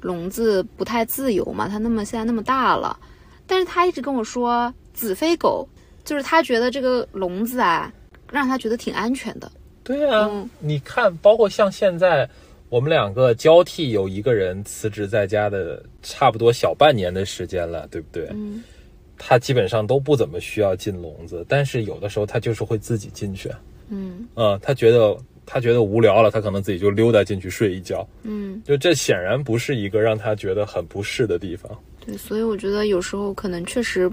[0.00, 2.98] 笼子不太自由嘛，它那么现在那么大了，
[3.46, 5.68] 但是他一直跟我说子非狗，
[6.04, 7.92] 就是他觉得这个笼子啊，
[8.30, 9.50] 让他觉得挺安全的。
[9.84, 12.28] 对啊，嗯你看，包括像现在
[12.72, 18.26] 我们两个交替有一个人辞职在家的，差不多小半年的时间了，对不对？
[18.32, 18.64] 嗯，
[19.18, 23.50] 他基本上都不怎么需要进笼子，但是有的时候他就是会自己进去，
[23.90, 31.70] 嗯嗯，他觉得他觉得无聊了，他可能自己就溜达进去睡一觉，嗯，就这显然不是一个让他觉得很不适的地方。
[32.06, 34.10] 对，所以我觉得有时候可能确实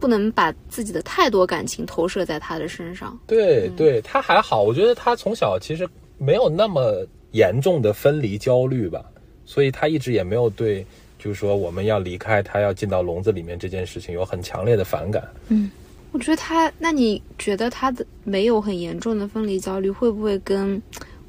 [0.00, 3.20] 不能把自己的太多感情投射在他的身上。
[3.26, 9.04] 对对，他还好，我觉得他从小其实没有那么严重的分离焦虑吧，
[9.44, 10.86] 所以他一直也没有对，
[11.18, 15.22] 就是说我们要离开他要进到笼子里面这件事情有很强烈的反感。
[15.48, 15.70] 嗯
[16.12, 20.80] 我觉得他，那你觉得他的没有很严重的分离焦虑，会不会跟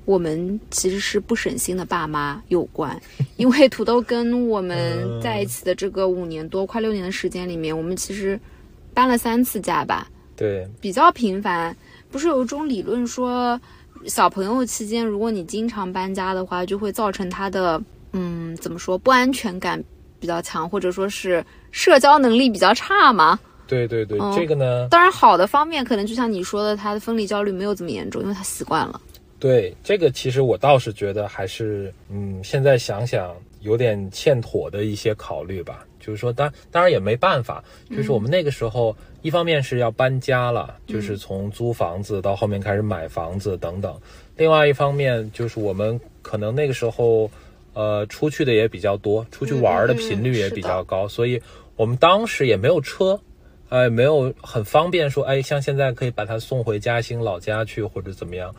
[0.06, 2.96] 我们其实是不省心的爸妈有关？
[3.38, 8.40] 因为土豆跟我们在一起的这个五年多、快六年的时间里面，我们其实
[8.94, 11.76] 搬了三次家吧，对，比较频繁。
[12.12, 13.60] 不是有一种理论说，
[14.08, 17.82] 小朋友期间如果你经常搬家的话，就会造成他的
[18.14, 19.84] 嗯怎么说不安全感
[20.20, 23.40] 比较强，或者说是社交能力比较差嘛？
[23.68, 29.02] 对对对，嗯这个呢，当然，好的方面可能就像你说的，他的分离焦虑没有这么严重，因为他习惯了。
[29.40, 35.86] 对这个其实我倒是觉得还是，嗯，现在想想有点欠妥的一些考虑吧。
[36.00, 43.92] 就是说，当当然也没办法，就是我们那个时候，一方面是要搬家了，就是从租房子到后面开始买房子等等；
[44.38, 47.32] 另外一方面就是我们可能那个时候，
[47.74, 51.42] 呃，出去的也比较多，出去玩的频率也比较高，所以
[51.76, 53.20] 我们当时也没有车，
[53.70, 58.54] 哎，没有很方便说，哎，像现在可以把它送回嘉兴老家去或者怎么样。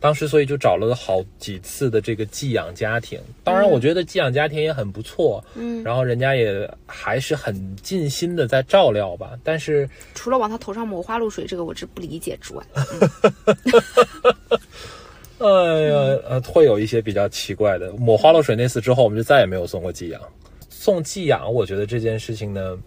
[0.00, 12.64] 当时所以就找了好几次的这个寄养家庭，当然我觉得寄养家庭也很不错，嗯，然后人家也还是很尽心的在照料吧，但是除了往他头上抹花露水这个我是不理解之外，
[15.38, 15.94] 哎呀，
[16.28, 17.92] 呃，会有一些比较奇怪的。
[17.92, 20.20] 抹花露水那次之后，我们就再也没有送过寄养。
[20.68, 22.78] 送寄养，我觉得这件事情呢，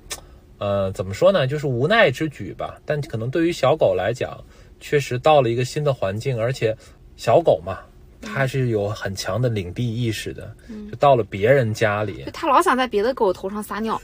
[0.57, 2.79] 呃，怎么说呢，就是无奈之举吧。
[2.85, 4.39] 但可能对于小狗来讲，
[4.79, 6.75] 确实到了一个新的环境，而且
[7.23, 7.79] 小狗嘛，
[8.21, 10.53] 它是有很强的领地意识的。
[10.91, 14.01] 就到了别人家里就，他老想在别的狗头上撒尿。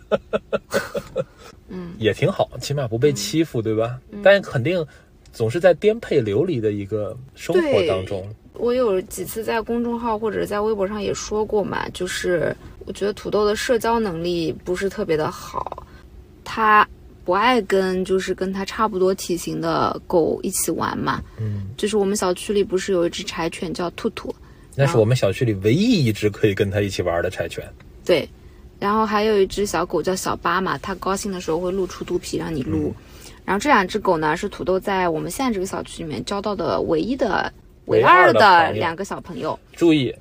[1.68, 3.98] 嗯也挺好，起码不被欺负，对吧？
[4.22, 4.86] 但肯定
[5.32, 8.28] 总是在颠沛流离的一个生活当中。
[8.52, 15.82] 我有几次在公众号或者在微博上也说过嘛，就是我觉得土豆的社交能力不是特别的好，
[16.44, 16.86] 他
[17.28, 21.22] 不爱跟就是跟它差不多体型的狗一起玩嘛。
[21.38, 24.34] 嗯，就是我们小区里不是有一只柴犬叫兔兔，
[24.74, 27.62] 那是我们小区里唯一一只可以跟它一起玩的柴犬。
[28.02, 28.26] 对，
[28.78, 32.94] 然后还有一只小狗叫小巴嘛，它高兴的时候会露出肚皮让你撸。
[33.44, 37.52] 然后这两只狗呢，是土豆在我们现在这个小区里面交到的唯一的
[37.84, 39.58] 唯唯二的两个小朋友。
[39.76, 40.16] 注意，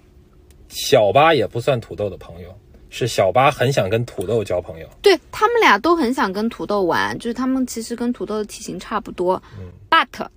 [0.68, 2.54] 小巴也不算土豆的朋友，
[2.90, 4.88] 是小巴很想跟土豆交朋友。
[5.02, 9.42] 对他们俩都很想跟土豆玩，就是他们其实跟土豆的体型差不多。
[9.90, 10.28] But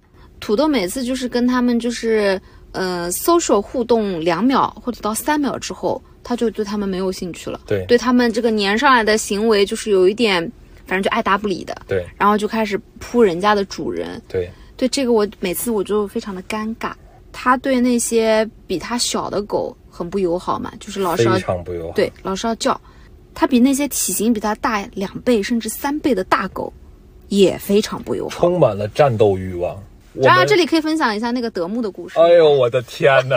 [0.40, 2.40] 土豆每次就是跟他们就是
[2.72, 7.60] 呃 social 互动两秒或者到三秒之后，他就对他们没有兴趣了。
[7.66, 10.40] 对对他们这个粘上来的行为就是有一点，
[10.86, 14.20] 反正就爱答不理的，对然后就开始扑人家的主人。
[14.28, 16.92] 对，对这个我每次我就非常的尴尬。
[17.32, 21.94] 他对那些比他小的狗很不友好嘛，就是老是要非常不友好。
[21.94, 22.80] 对，老是要叫。
[23.34, 26.72] 它比那些体型比它大两倍甚至三倍的大狗
[27.28, 28.40] 也非常不友好。
[28.40, 29.76] 充满了战斗欲望。
[30.14, 32.18] 我然后这里可以分享一下那个德牧的故事。
[32.18, 33.36] 哎呦，我的天哪！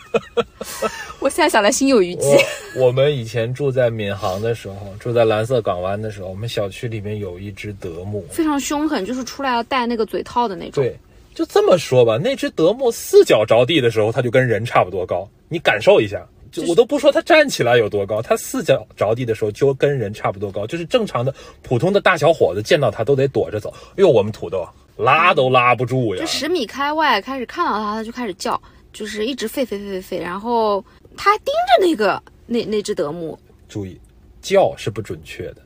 [1.20, 2.36] 我现在想来心有余悸。
[2.76, 8.22] 我我们以前住在闵行的时候，住在蓝色港湾的时候，我们小区里面有一只德牧。
[8.30, 10.84] 非常凶狠，就是出来要戴那个嘴套的那种。
[10.84, 10.98] 对，
[11.36, 16.26] 就这么说吧，那只德牧四脚着地的时候，它就跟人差不多高，你感受一下。
[16.50, 23.68] 就我都不说它站起来有多高，它四脚着地的时候就跟人差不多高，就是正常的普通的大小伙子见到它都得躲着走。
[23.90, 26.26] 哎呦，我们土豆拉都拉不住呀就！
[26.26, 28.58] 十米开外开始看到它，它就开始叫，
[28.94, 30.82] 就是一直吠吠吠吠吠，然后
[31.18, 34.00] 它还盯着那个那那只德牧，注意，
[34.40, 35.56] 叫是不准确的，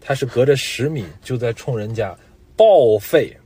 [0.00, 2.16] 它是隔着十米就在冲人家
[2.56, 3.36] 报废，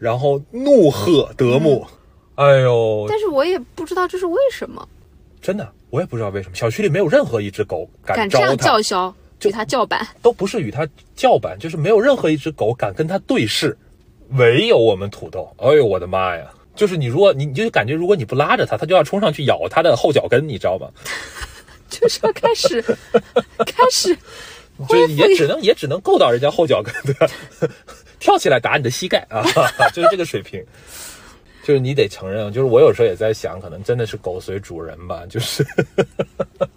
[0.00, 1.86] 然后怒喝德牧。
[2.34, 4.88] 哎呦，但是我也不知道这是为什么，
[5.42, 10.04] 真的，我也不知道为什么，小区里没有任何一只狗敢敢这样它，叫嚣，与它叫板。
[10.22, 13.76] 都不是与它叫板，就是没有任何一只狗敢跟它对视，
[14.30, 15.54] 唯有我们土豆。
[15.58, 16.50] 哎呦，我的妈呀！
[16.74, 20.88] 就是你，如果你你就感觉，如果你不拉着它，它就要冲上去咬它的后脚跟，你知道吗？
[21.90, 22.80] 就是要开始
[23.66, 24.20] 开始就
[24.86, 27.28] 恢复也只能也只能够到人家后脚跟，对吧？
[28.20, 29.42] 跳起来打你的膝盖啊，
[29.92, 30.64] 就是这个水平。
[31.62, 35.64] 就是你得承认，就是我有时候也在想，可能真的是狗随主人吧， 就是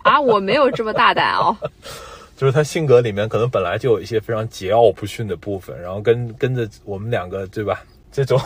[0.04, 0.20] 啊！
[0.20, 1.56] 我没有这么大胆哦。
[2.36, 7.82] 就是他性格里面可能本来就有一些非常桀骜不驯的部分，然后跟跟着我们两个，对吧？
[8.12, 8.38] 这种，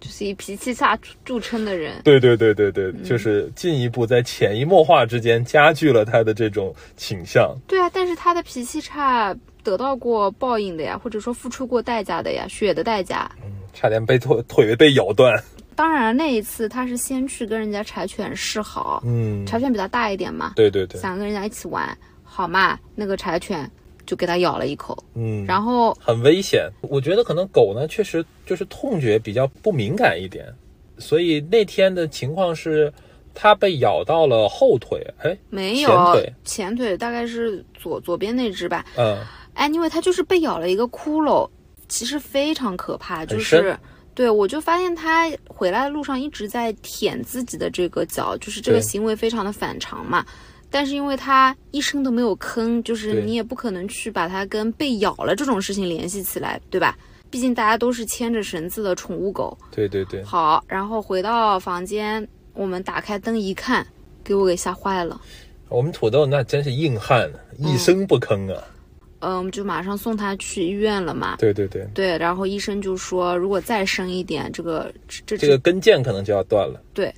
[0.00, 7.56] 就是以脾气差著称的人，对对对对对，就是进一步在潜移默化之间加剧了他的这种倾向。
[7.66, 9.34] 对啊，但是他的脾气差
[9.68, 13.30] 得到过报应的呀，或者说付出过代价的呀，血的代价。
[13.74, 15.38] 差点被腿腿被咬断。
[15.76, 23.70] 当然，那一次他是先去跟人家柴犬示好，嗯，柴犬比他大一点嘛，对对对，想跟人家一起玩，好嘛，那个柴犬
[24.04, 26.68] 就给他咬了一口，嗯，然后很危险。
[26.80, 30.52] 我觉得可能狗呢，确实就是痛觉比较不敏感一点，
[30.98, 32.92] 所以那天的情况是，
[33.32, 36.32] 它被咬到了后腿，哎，没有前腿。
[36.44, 39.16] 前腿大概是左左边那只吧，嗯，
[39.58, 41.48] 哎，因为它就是被咬了一个窟窿，
[41.88, 43.76] 其实非常可怕，就是。
[44.14, 50.26] 对，我就发现它回来的路上一直在舔自己的这个脚，就是这个行为非常的反常嘛。
[50.70, 56.98] 但是因为它一声都没有吭，就是你也不可能去把它跟被咬了这种事情联系起来，对吧？
[57.30, 59.56] 毕竟大家都是牵着绳子的宠物狗。
[59.70, 63.86] 对对对，好，然后回到房间，我们打开灯一看，
[64.24, 65.20] 给我给吓坏了。
[65.68, 68.60] 我们土豆那真是硬汉，一声不吭啊。
[68.66, 68.77] 嗯，
[69.20, 71.36] 我们就马上送他去医院了嘛。
[71.38, 74.92] 对对对，对，然后医生就说，如果再深一点，这个
[75.26, 77.12] 这这个跟腱可能就要断了，对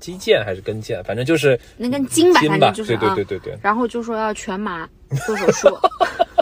[0.00, 2.40] 肌腱还是跟腱，反正就是那根筋吧。
[2.48, 3.14] 反正就是对对啊。
[3.14, 3.58] 对对对。
[3.62, 4.88] 然后就说要全麻
[5.26, 5.68] 做手术，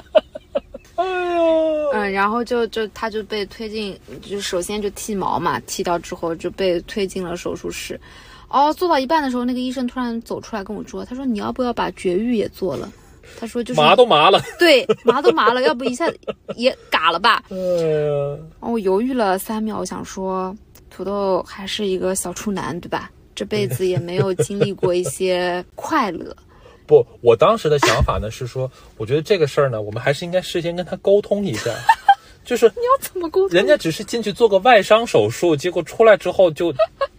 [0.96, 1.04] 哎
[1.36, 8.00] 呦，嗯，然后就就他就被推进，就首先就剃毛嘛，剃掉之后就被推进了手术室。
[8.48, 12.90] 哦，做到一半的时候，那个医生突然走出来跟我说，他说你要不要把绝育也做了？
[13.38, 14.40] 他说就是麻都麻了。
[14.58, 16.10] 对麻都麻了，要不一下
[16.56, 17.42] 也嘎了吧？
[17.50, 20.54] 哎呀，然后我犹豫了三秒，我想说，
[20.90, 23.10] 土豆还是一个小处男，对吧？
[23.34, 26.36] 这辈子也没有经历过一些快乐。
[26.86, 31.70] 不，我当时的想法呢是说，我觉得这个事儿呢，我们还是应该事先跟他沟通一下，
[32.44, 33.56] 就是你要怎么沟通？
[33.56, 36.74] 人家只是进去做个外伤手术，结果出来之后就，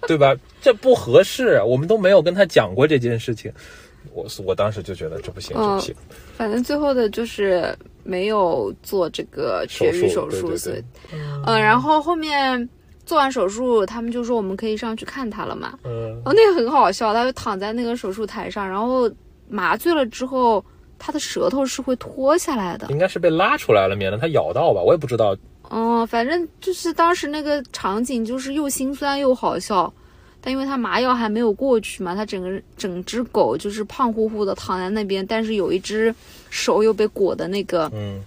[0.07, 0.35] 对吧？
[0.61, 3.51] 这不合适，我们都没有跟他讲过这件事情。
[4.13, 5.95] 我我当时就觉得这不行，这不行。
[6.35, 10.83] 反正最后的就是没有做这个绝育手术，对
[11.45, 12.69] 嗯，然后后面
[13.05, 15.77] 做完手术，他们就说我们可以上去看他了嘛。
[15.83, 19.09] 嗯，哦，那个很好笑，他就躺在那个手术台上，然后
[19.49, 20.63] 麻醉了之后，
[20.97, 22.87] 他的舌头是会脱下来的。
[22.89, 25.35] 应该是被拉出来了，免得他咬到吧，我也不知道。
[25.69, 29.91] 嗯，反正就是当时那个场景就是又心酸又好笑，
[30.45, 36.13] 但因为他麻药还没有过去嘛，他整个整只狗就是胖乎乎的躺在那边，但是有一只
[36.49, 38.21] 手又被裹的那个，嗯，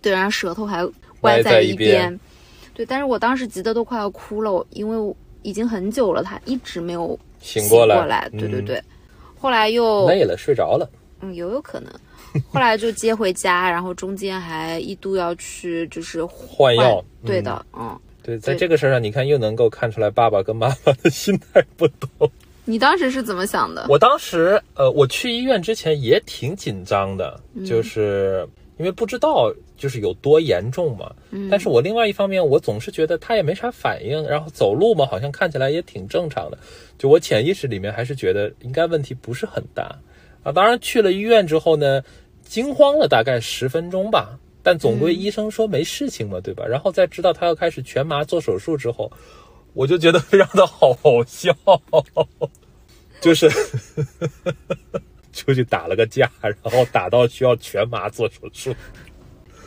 [0.00, 2.20] 对，然后舌头还歪歪在一一边
[2.72, 8.80] 对，但是我当时急得都快要哭了，我因为我已经很久了，他一直没有醒过过来，嗯对对对，
[9.36, 10.88] 后来又累了，睡着了。
[11.20, 11.92] 嗯，有有可能。
[12.52, 17.98] 后来就接回家，然后中间还一度要去就是换药对的，嗯。
[18.26, 22.28] 对，在这个事儿上，你看又能够看出来爸爸跟妈妈的心态不同。
[22.64, 23.86] 你当时是怎么想的？
[23.88, 28.44] 我当时，呃，我去医院之前也挺紧张的，就是
[28.78, 31.14] 因为不知道就是有多严重嘛。
[31.48, 36.58] 但是我另外一方面，我总是觉得他也没啥反应，然后走路嘛，好像看起来也挺正常的。
[36.98, 39.96] 就我潜意识里面还是觉得应该问题不是很大
[40.42, 40.50] 啊。
[40.50, 42.02] 当然去了医院之后呢，
[42.42, 44.36] 惊慌了大概十分钟吧。
[44.68, 46.66] 但总归医生说没事情嘛，对吧？
[46.66, 49.08] 然后在知道他要开始全麻做手术之后，
[49.74, 50.92] 我就觉得非常的好
[51.24, 51.56] 笑，
[53.22, 53.48] 就是
[55.32, 58.74] 出去打了个架，然后打到需要全麻做手术。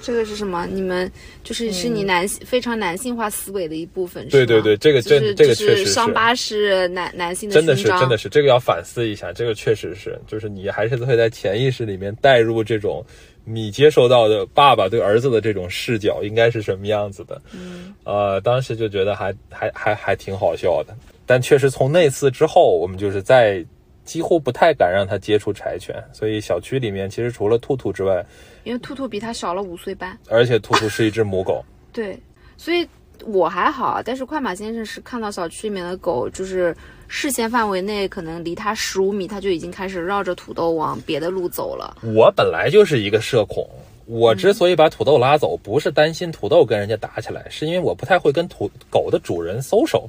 [0.02, 0.66] 这个是什么？
[0.66, 1.10] 你们
[1.46, 5.94] 就是是你男性、非常男性化思维的一部分，对对对，这个真就是这个确实就是。
[5.94, 13.02] 伤疤是男男性的真的是，真的是这个要反思一下，这个确实是，就是你还是会在潜意识里面带入这种
[13.50, 17.42] 你接受到的爸爸对儿子的这种视角应该是什么样子的。
[17.52, 20.96] 嗯，呃，当时就觉得还还还还挺好笑的，
[21.26, 23.66] 但确实从那次之后，我们就是在
[24.06, 28.26] 几乎不太敢让他接触柴犬，所以小区里面其实除了兔兔之外，
[28.64, 30.18] 因为兔兔比他小了五岁半。
[30.28, 31.64] 而且兔兔是一只母狗。
[31.92, 32.18] 对，
[32.58, 32.88] 所以
[33.26, 36.76] 我还好，但是快马先生是看到小区里面的狗，就是
[37.12, 41.98] 视线范围内可能离他十五米，他就已经开始绕着土豆往别的路走了。
[42.04, 43.68] 我本来就是一个社恐，
[44.06, 50.08] 我之所以把土豆拉走，不是担心土豆跟人家打起来，是因为我不太会跟土狗的主人 social，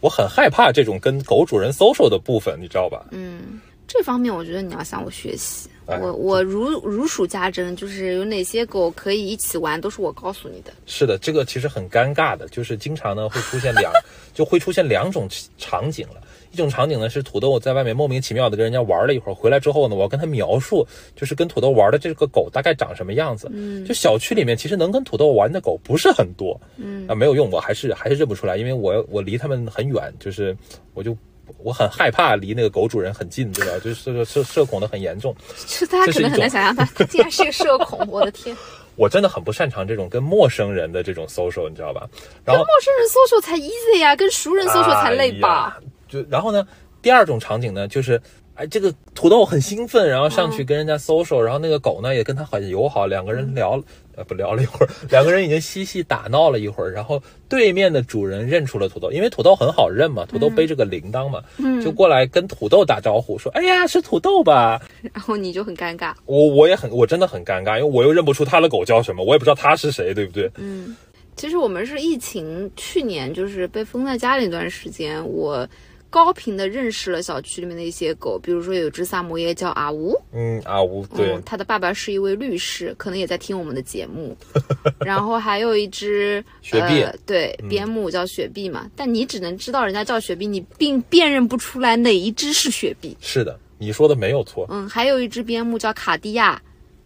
[0.00, 3.04] 我很害怕这种跟狗主人 social 的部分，你知道吧？
[3.10, 5.68] 嗯，这方面我觉得你要向我学习。
[5.86, 10.72] 哎我我如如数家珍，就是有哪些狗可以一起玩，都是我告诉你的。
[10.84, 13.92] 是的，这个其实很尴尬的，就是经常呢会出现两，
[14.34, 15.28] 就会出现两种
[15.58, 16.20] 场景了。
[16.56, 23.50] 一种场景呢是土豆在外面莫名其妙的跟人家玩了一会儿，回来之后呢，我要跟他描述，就是跟土豆玩的这个狗大概长什么样子。
[23.52, 26.58] 嗯，就小区里面其实能跟土豆玩的狗不是很多。
[26.78, 30.56] 嗯，啊没有用，我还是还是认不出来，因为我我离他们很远，就是
[30.94, 31.14] 我就。
[31.62, 33.78] 我很害怕离那个狗主人很近，对吧？
[33.78, 35.34] 就是这个社社恐的很严重。
[35.64, 38.54] 就大家可能很难想象他，他竟然是个社恐，我的天！
[38.96, 42.08] 我真的很不擅长这种跟陌生人的这种 social，你知道吧？
[42.44, 45.78] 然后陌生人 social 才 easy 呀，跟熟人 social 才累吧？
[46.08, 46.66] 就然后呢，
[47.02, 48.20] 第二种场景呢，就是
[48.54, 53.82] 哎，这个土豆很兴奋，然后上去跟人家 social，、然后那个狗呢也跟他很友好，两个人聊。
[54.18, 64.80] 呃，不聊了一会儿， 两个人已经嬉戏打闹了一会儿，然后对面的主人认出了土豆，因为土豆很好认嘛，土豆背着个铃铛嘛，嗯就过来跟土豆打招呼，说：“哎呀，是土豆吧？”
[65.12, 66.14] 然后你就很尴尬。
[66.24, 70.50] 我我也很，我真的很尴尬，因为我又认不出他的狗叫什么，我也不知道他是谁，对不对？
[70.56, 70.96] 嗯，
[71.36, 75.68] 其实我们是疫情去年就是被封在家里一段时间，我
[76.08, 84.36] 高频的认识了小区里面的一些狗，比如说有只萨摩耶叫阿乌，嗯，阿乌，对，嗯，他的爸爸是一位律师，可能也在听我们的节目。
[85.04, 93.16] 然后还有一只雪碧呃，对，边牧叫雪碧嘛，但你只能知道人家叫雪碧，你并辨认不出来哪一只是雪碧。
[93.20, 94.66] 是的，你说的没有错。
[94.70, 96.60] 嗯，还有一只边牧叫卡地亚，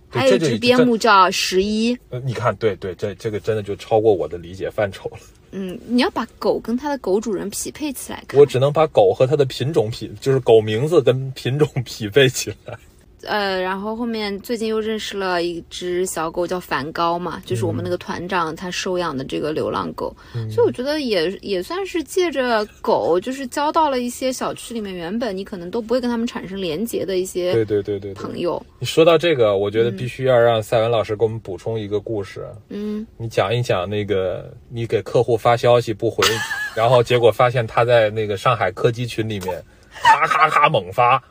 [0.08, 1.96] 还有一只边牧叫十一。
[2.10, 5.18] 呃，你看，对对，这这个真的就超过我的理解范畴了。
[5.52, 8.22] 嗯，你要把狗跟它的狗主人匹配起来。
[8.34, 12.78] 我只能把狗和它的品种匹，就是狗名字跟品种匹配起来。
[13.22, 20.14] 呃，然后后面最近又认识了一只小狗，叫梵高嘛，就是我们那个团长他收养的这个流浪狗，
[20.50, 28.38] 所以我觉得也也算是借着狗，就是交到了一些小区里面原本你可能都不会跟他们产生连结的一些对对对对朋。
[28.38, 28.64] 友。
[28.78, 32.46] 你说到这个，我觉得必须要让赛文老师给我们补充一个故事。
[32.70, 36.26] 嗯，你讲一讲那个你给客户发消息不回，
[36.74, 39.62] 然后结果发现他在那个上海柯基群里面
[40.02, 41.22] 咔咔咔猛发，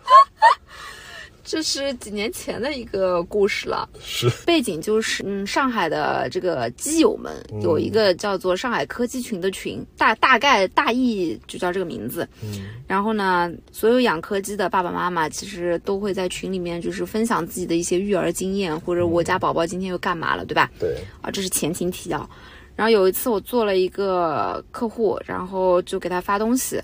[1.49, 3.89] 这是几年前的一个故事了。
[3.99, 12.27] 是背景就是，嗯，上海的这个基友们有一个叫做上海科技群的群，大大概大意就叫这个名字。
[12.43, 20.69] 嗯然后呢，所有养柯基的爸爸妈妈其实都会在群里面就是分享自己的一些育儿经验，或者我家宝宝今天又干嘛了，对吧？
[20.79, 22.29] 对，啊，这是前情提要。
[22.75, 26.79] 然后有一次我做了一个客户，然后就给他发东西，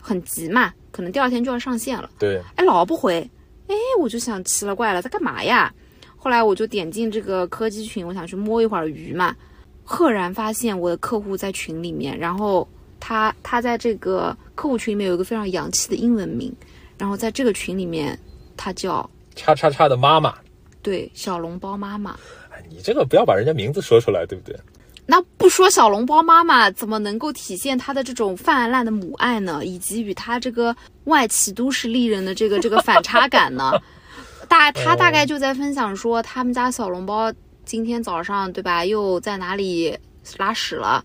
[0.00, 2.10] 很急嘛，可能第二天就要上线了。
[2.18, 3.28] 对，哎，老不回，
[3.68, 5.72] 哎，我就想奇了怪了，在干嘛呀？
[6.16, 9.34] 后来我就点进这个科技群，我想去摸一会儿鱼嘛，
[9.84, 12.66] 赫然发现我的客户在群里面，然后
[12.98, 16.52] 他他在这个客户群里面有一个非常洋气的英文名，
[16.98, 18.18] 然后在这个群里面，
[18.56, 20.34] 他叫叉叉叉的妈妈，
[20.82, 22.18] 对小笼包妈妈。
[22.50, 24.58] 哎，你这个不要把人家名字说出来，对不对？
[25.10, 29.64] 那不说小笼包妈妈，怎么能够体现她的这种泛滥的母爱呢？
[29.64, 33.72] 以及与她这个外企都市丽人的这个这个反差感呢？
[34.48, 37.32] 大她大概就在分享说，他们家小笼包
[37.64, 39.96] 今天早上对吧，又在哪里
[40.36, 41.02] 拉屎了，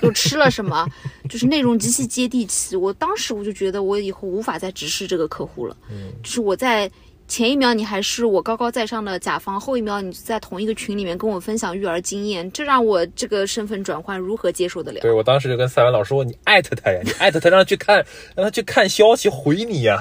[0.00, 0.88] 又吃了什么，
[1.28, 2.74] 就是内容极其接地气。
[2.74, 5.76] 我当时我就觉得，我以后无法再直视这个客户了。
[5.90, 6.90] 嗯，就是我在
[7.32, 15.00] 前一秒你还是我高高在上的甲方，后一秒你就在同一个群里面跟我分享育儿经验，这让我这个身份转换如何接受得了？
[15.00, 18.04] 对我当时就跟赛文老师说，你艾特他呀， 你艾特他让他去看，
[18.36, 19.98] 让他去看消息回你呀。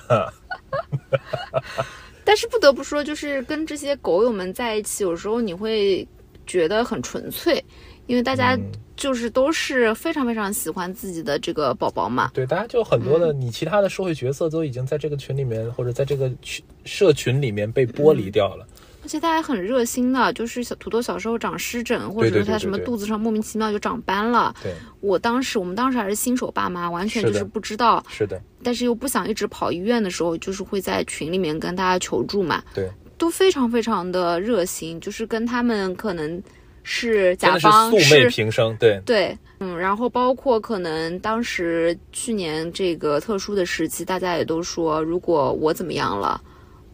[2.26, 6.06] 但是不得不说，就是跟这些狗友们在一起，有时候你会
[6.46, 7.64] 觉得很纯粹，
[8.08, 8.72] 因为大家嗯
[9.02, 12.30] 就是都是非常非常喜欢自己的这个宝宝嘛。
[12.36, 18.68] 对，大家就很多的，你其他的社会角色都已经在这个群里面或者在这个群社群里面被剥离掉了，
[19.04, 24.54] 而且他还很热心的，就是小土豆小时候长湿疹，或者他什么肚子上莫名其妙就长斑了。
[24.62, 32.64] 对，我当时我们当时还是新手爸妈，完全就是不知道，是的，但是又不想一直跑医院的时候，就是会在群里面跟大家求助嘛。
[32.72, 32.88] 对，
[33.18, 36.42] 都非常非常的热心，就是跟他们可能
[36.84, 46.42] 是甲方素昧平生，对，对，嗯，然后包括可能当时去年这个特殊的时期，大家也都说，如果我怎么样了，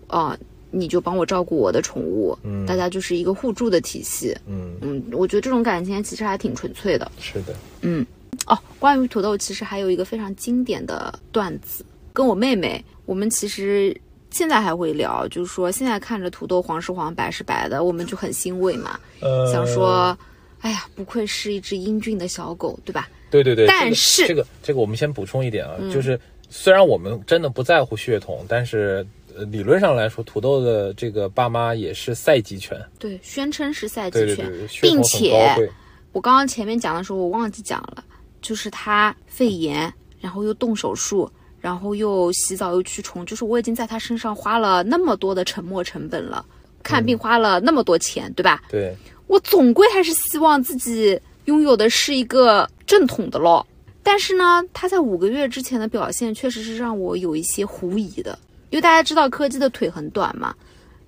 [0.08, 0.38] 啊、
[0.72, 4.36] 你就帮我照顾我的宠物，嗯大家就是一个互助的体系。
[4.46, 7.10] 嗯，嗯，我觉得这种感情其实还挺纯粹的。
[7.20, 8.06] 是的，嗯
[8.46, 13.96] 哦，关于土豆，其实还有一个非常经典的段子，跟我妹妹，我们其实
[14.38, 20.16] 现在还会聊，就是说现在看着土豆黄是黄，白是白的，我们就很欣慰嘛，呃，想说，
[20.62, 23.10] 哎呀，不愧是一只英俊的小狗，对吧？
[23.32, 26.20] 对对对，但是这个这个这个我们先补充一点啊，嗯就是
[26.50, 29.04] 虽然我们真的不在乎血统，但是
[29.36, 34.48] 呃理论上来说，土豆的这个爸妈也是赛级犬，对，宣称是赛级犬，
[34.84, 35.72] 并且，
[36.12, 38.04] 我刚刚前面讲的时候，我忘记讲了，
[38.40, 41.28] 就是他肺炎，然后又动手术，
[41.68, 46.46] 然后又洗澡又驱虫，就是我已经在他身上花了那么多的沉没成本了，
[46.82, 48.64] 看病花了那么多钱，对吧？
[48.70, 48.96] 对，
[49.28, 53.68] 我总归还是希望自己拥有的是一个正统的咯。
[54.02, 58.40] 但是呢，他在五个月之前的表现确实是让我有一些狐疑的，
[58.70, 60.56] 因为大家知道柯基的腿很短嘛，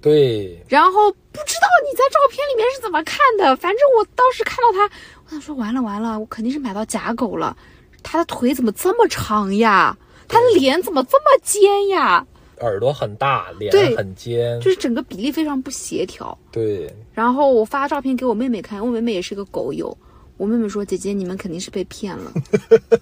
[0.01, 4.93] 对，然后不知道你在照片里面是怎么看的，反正我当时看到他，
[5.23, 7.55] 我想说完了完了，我肯定是买到假狗了。
[8.03, 9.97] 他的腿怎么这么长呀？
[10.29, 12.25] 他的脸怎么这么尖呀？
[12.61, 16.37] 耳朵很大，脸很尖，就是整个比例非常不协调。
[16.51, 19.97] 对，然后我发照片给我妹妹看，我妹妹也是个狗友。
[20.37, 22.33] 我妹妹说：“姐姐，你们肯定是被骗了，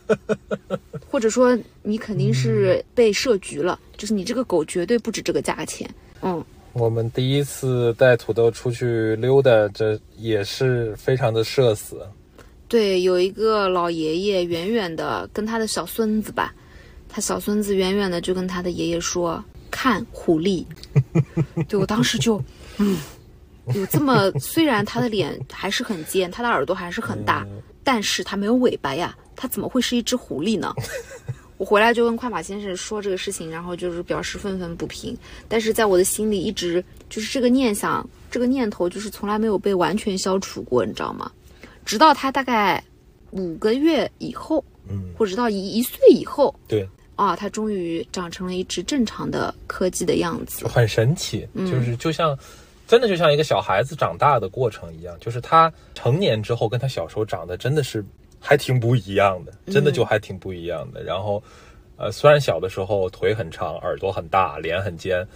[1.07, 5.87] 或者说你肯定是被设局了，就是你这个狗绝对不止这个价钱。”
[6.23, 12.01] 嗯，我们第一次带土豆出去溜达，这也是非常的社死。
[12.67, 16.53] 对，有一个老爷爷远远的跟他的小孙子吧，
[17.17, 20.63] 他小孙子远远的就跟他的爷爷说：“看狐狸。”
[21.67, 22.39] 对我当时就，
[22.77, 22.99] 嗯，
[23.73, 27.43] 有这么虽然他的脸还是很尖，他的耳朵还是很大，
[27.83, 30.71] 但是他没有尾巴呀，他怎么会是一只狐狸呢？
[31.57, 41.31] 我回来就跟快马先生说这个事情，然后就是表示愤愤不平，但是在我的心里一直就是这个念想，这个念头就是从来没有被完全消除过，你知道吗？
[41.83, 42.83] 直到他大概
[43.31, 46.87] 五个月以后，嗯，或者到一一岁以后，对，
[47.17, 50.67] 啊，它终于长成了一只正常的柯基的样子就。
[50.69, 52.37] 很神奇，嗯就是就像。
[52.89, 58.01] 真的就像一个小孩子长大的过程一样，就是他成年之后跟他小时候长得真的是
[58.39, 61.03] 还挺不一样的，真的就还挺不一样的。
[61.03, 61.43] 然后，
[61.97, 65.27] 呃，虽然小的时候腿很长，耳朵很大，脸很尖，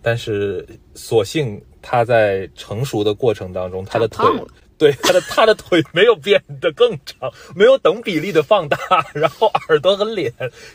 [0.00, 0.64] 但是
[0.94, 4.24] 所幸他在成熟的过程当中，他的腿
[4.80, 8.78] 对他的他的腿没有变得更长，没有等比例的放大，
[9.12, 10.32] 然后耳朵和脸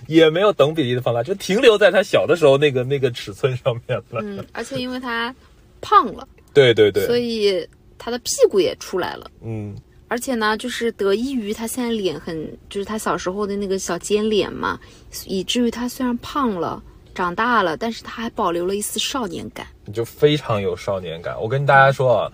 [0.07, 4.21] 也没有等比例的放大，就停留在他小的时候那个那个尺寸上面了。
[4.21, 5.33] 嗯，而且因为他
[5.81, 9.31] 胖了，对对对，所以他的屁股也出来了。
[9.41, 9.75] 嗯，
[10.07, 14.79] 而且呢，就是得益于他现在脸很，就是他小时候的那个小尖脸嘛，
[15.25, 16.79] 以至于他虽然胖了、
[17.15, 19.65] 长大了，但是他还保留了一丝少年感。
[19.91, 21.35] 就非常有少年感。
[21.41, 22.31] 我跟大家说啊，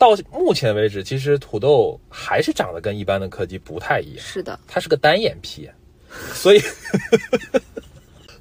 [0.00, 5.68] 到目前为止，其实土豆还是长得跟一般的柯基不太一样，是的，它是个单眼皮，
[6.32, 6.62] 所以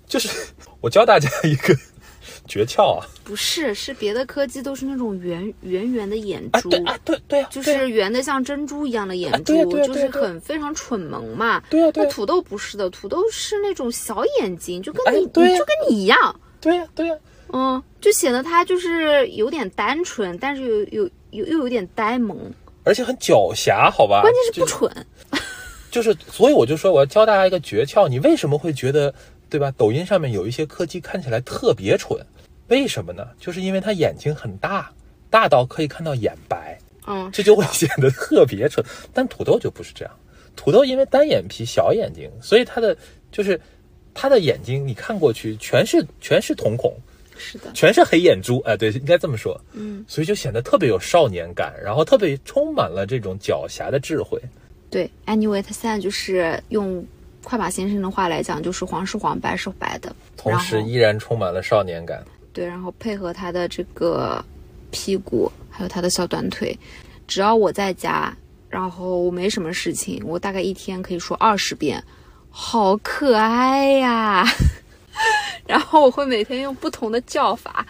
[0.08, 0.30] 就是
[0.80, 1.76] 我教大家一个
[2.48, 11.62] 诀窍啊，不是，是别的柯基都是那种圆圆圆的眼啊珠，对啊对对啊，就是圆的像珍珠一样的眼珠，啊啊啊就是很非常蠢萌嘛。
[11.70, 12.08] 对啊对啊。
[12.08, 17.16] 那土豆不是的，土豆是那种小眼睛，就跟你、就跟你一样，对呀对呀，
[17.52, 22.38] 嗯，就显得它就是有点单纯，但是有有有又有点呆萌，
[22.84, 24.22] 而且很狡黠，好吧？
[24.22, 25.06] 关键是不就蠢。
[25.92, 29.12] 就是，所以我就说我要教大家一个诀窍，你为什么会觉得，
[29.50, 29.72] 对吧？
[29.76, 32.24] 抖音上面有一些柯基看起来特别蠢，
[32.68, 33.28] 为什么呢？
[33.40, 34.92] 就是因为他眼睛很大，
[35.32, 36.78] 大到可以看到眼白，
[37.08, 38.86] 嗯，这就会显得特别蠢。
[39.12, 40.14] 但土豆就不是这样，
[40.56, 42.96] 土豆因为单眼皮、小眼睛，所以它的
[43.32, 43.60] 就是
[44.14, 46.94] 他的眼睛，你看过去全是全是瞳孔，
[47.40, 54.40] 是的，全是黑眼珠，哎，对，应该这么说，嗯，所以就显得特别有少年感，然后特别充满了这种狡黠的智慧。
[54.90, 57.04] 对，anyway，他现在就是用
[57.44, 62.24] 快马先生的话来讲，就是黄是黄，白是白的，同时依然充满了少年感。
[62.52, 64.44] 对，然后配合他的这个
[64.92, 66.78] 屁股，还有他的小短腿，
[67.28, 68.36] 只要我在家，
[68.68, 72.04] 然后我没什么事情，我大概一天可以说二十遍，
[72.50, 74.44] 好可爱呀。
[75.66, 77.86] 然后我会每天用不同的叫法，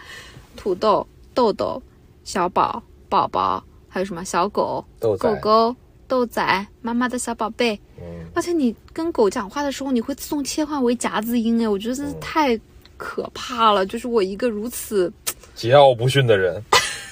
[0.56, 1.82] 土豆、豆豆、
[2.24, 5.74] 小宝、宝宝，还有什么小狗、狗狗、
[6.06, 7.78] 豆仔、妈妈的小宝贝。
[7.98, 12.58] 嗯，而且你跟狗讲话的时候，你会自动切换为夹子音，哎，我觉得真是太
[12.96, 13.86] 可怕了。
[13.86, 15.12] 就是我一个如此
[15.56, 16.62] 桀骜不驯的人，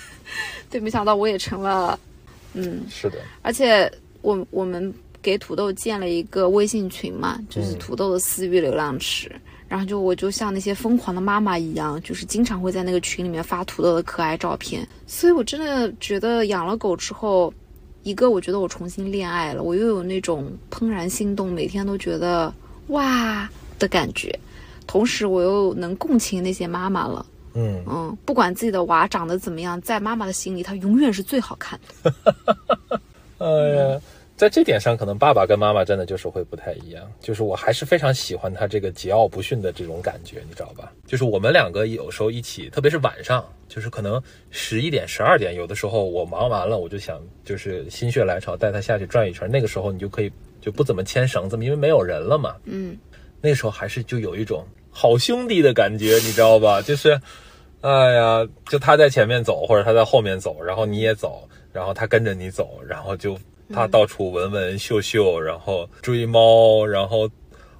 [0.69, 1.99] 对，没想到我也成了，
[2.53, 3.91] 嗯，是的，而且
[4.23, 4.93] 我我们
[5.23, 9.31] 给土豆建了一个微信群嘛，就是嗯土豆的私域流量池。
[9.69, 14.89] 然后就我就像那些疯狂的妈妈一样，就是经常会在那个群里面发土豆的可爱照片。
[15.07, 17.53] 所以我真的觉得养了狗之后，
[18.03, 22.53] 一个我觉得我重新恋爱了，我又有那种怦然心动，每天都觉得
[22.89, 23.49] 哇
[23.79, 24.37] 的感觉。
[24.87, 32.15] 同时我又能共情那些妈妈了，嗯，嗯，不管自己的娃长得怎么样，在妈妈的心里，他永远是最好看的。
[33.37, 34.01] 哎呀，
[34.39, 37.11] 在这点上，可能爸爸跟妈妈真的就是会不太一样。
[37.19, 40.93] 就是我还是非常喜欢他这个桀骜不驯的这种感觉，你知道吧？
[41.05, 49.51] 就是我们两个有时候一起，特别是晚上，就是可能十一点、十二点，有的时候我忙完了，我就想就是心血来潮带他下去转一圈。
[49.51, 50.31] 那个时候你就可以
[50.61, 52.55] 就不怎么牵绳子，因为没有人了嘛。
[52.63, 52.97] 嗯，
[53.41, 56.81] 那时候还是就有一种好兄弟的感觉，你知道吧？
[56.81, 57.21] 就是，
[57.81, 63.37] 哎呀，就他在前面走，或者他在后面走，然后你也走，然后他跟着你走，然后就
[63.73, 67.29] 它到处闻闻嗅嗅，然后追猫，然后。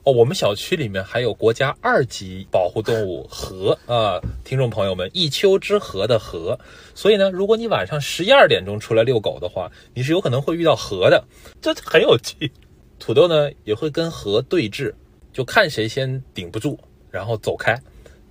[0.05, 6.59] 哦，我们小区里面还有国家二级保护动物河啊，听众朋友们，一丘之貉的貉，
[6.95, 11.23] 所以呢，如果你晚上十一二点钟出来遛狗的话，你是有可能会遇到河的，
[11.61, 12.51] 这很有趣。
[12.99, 14.95] 土豆呢也会跟河对峙，
[15.31, 16.79] 就看谁先顶不住，
[17.11, 17.79] 然后走开。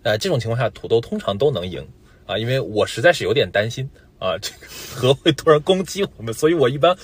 [0.02, 1.88] 呃，这种情况下，土豆通常都能赢
[2.26, 3.88] 啊，因为我实在是有点担心
[4.18, 6.98] 啊，这个河会突然攻击我们，所以我一般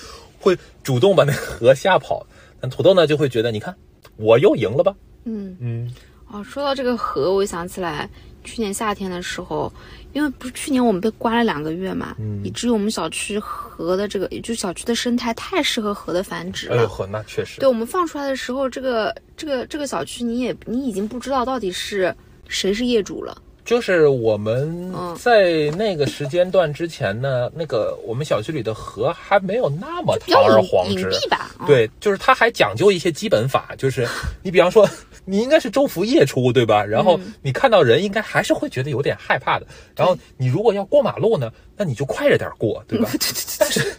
[0.44, 2.26] 会主动把那个河吓跑。
[2.60, 3.74] 但土豆呢就会觉得，你看
[4.16, 4.94] 我又赢了吧？
[5.24, 5.94] 嗯嗯
[6.30, 8.08] 哦，说到这个河，我想起来
[8.42, 9.72] 去年夏天的时候，
[10.12, 16.76] 因为不是去年我们被关了两个月嘛，嗯以至于我们小区河的这个，也就小区的生态太适合河的繁殖了。
[16.76, 22.14] 哎呦呵，那确实对，我们放出来的时候，这个这个这个小区，你也你已经不知道到底是
[22.48, 23.36] 谁是业主了。
[23.64, 31.10] 就是我们嗯在那个时间段之前呢，那个我们小区里的河还没有那么堂而皇之。
[31.10, 31.50] 蔽吧？
[31.60, 34.06] 嗯，对，就是它还讲究一些基本法，就是
[34.42, 34.88] 你比方说，
[35.24, 36.84] 你应该是昼伏夜出，对吧？
[36.84, 39.66] 然后嗯你看到人，应该还是会觉得有点害怕的。
[39.96, 43.08] 然后你如果要过马路呢，那你就快着点过，对吧？
[43.12, 43.32] 对对
[43.68, 43.92] 对对，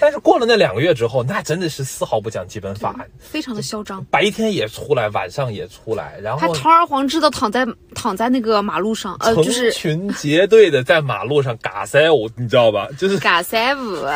[0.00, 12.88] 但是过了那两个月之后，那真的是丝毫不讲基本法，非常的嚣张，白天也出来，晚上也出来，然后还堂而皇之的躺在躺在那个马路上，呃，就是群结队的在马路上嘎塞舞，你知道吧？
[12.98, 14.06] 就是嘎三五。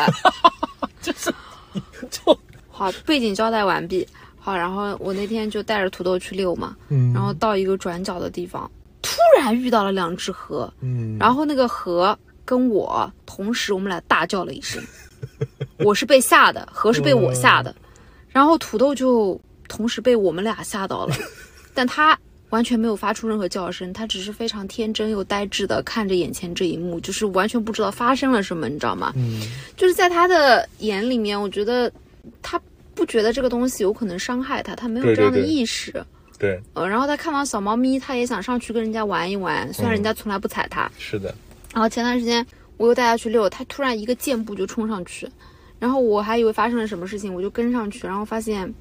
[1.01, 1.13] 就
[2.69, 4.07] 好，背景交代完毕。
[4.39, 8.69] 好，然后我那天就带着土豆去遛嘛，嗯然后到一个转角的地方，
[9.01, 14.83] 突然遇到了两只河，嗯，然后那个河跟我同时，我们俩大叫了一声，
[15.79, 17.75] 我是被吓的，河是被我吓的，
[18.29, 21.15] 然后土豆就同时被我们俩吓到了，
[21.73, 22.17] 但他
[22.49, 29.11] 完全没有发出任何叫声，他只是非常天真又呆滞的看着眼前这一幕，就是完全不知道发生了什么，你知道吗？
[29.15, 29.41] 嗯
[29.75, 31.91] 就是在他的眼里面，我觉得
[32.41, 32.61] 他
[32.93, 36.03] 不觉得这个东西有可能伤害他，他没有这样的意识。
[36.37, 40.89] 对，呃，然后他看到小猫咪，他也想上去跟人家玩一玩，虽然人家从来不踩他。
[40.97, 41.33] 是的，
[41.73, 42.45] 然后前段时间
[42.77, 45.27] 我又带他去遛，他突然一个箭步就冲上去，
[45.85, 48.73] 然后我还以为发生了什么事情，我就跟上去，然后发现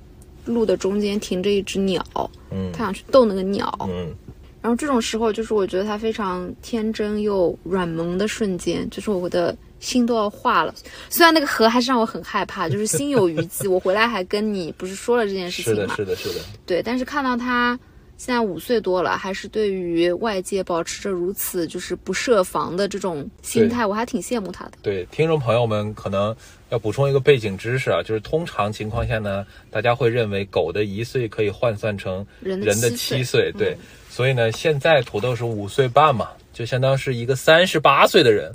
[0.47, 2.03] 路的中间停着一只鸟，
[2.51, 3.71] 嗯他想去逗那个鸟。
[3.91, 4.15] 嗯
[4.63, 10.75] 然后这种时候，就是我觉得他非常天真又软萌的瞬间，就是我的心都要化了。
[11.11, 13.69] 虽然那个河还是让我很害怕，就是心有余悸。
[13.69, 15.89] 我回来还跟你不是说了这件事情是的？
[15.95, 17.79] 是的，是的，对，但是看到他
[18.17, 24.73] 现在五岁多了，还是对于外界保持着如此就是不设防的这种心态，我还挺羡慕他的。
[24.81, 26.35] 对，听众朋友们可能
[26.71, 33.53] 要补充一个背景知识啊，就是通常情况下呢，大家会认为狗的一岁可以换算成人的七岁。
[33.53, 33.77] 对，
[34.09, 38.55] 所以呢，现在土豆是五岁半嘛，就相当是一个三十八岁的人。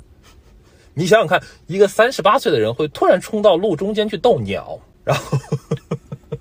[0.92, 5.38] 你想想看，一个三十八岁的人会突然冲到路中间去逗鸟，然后，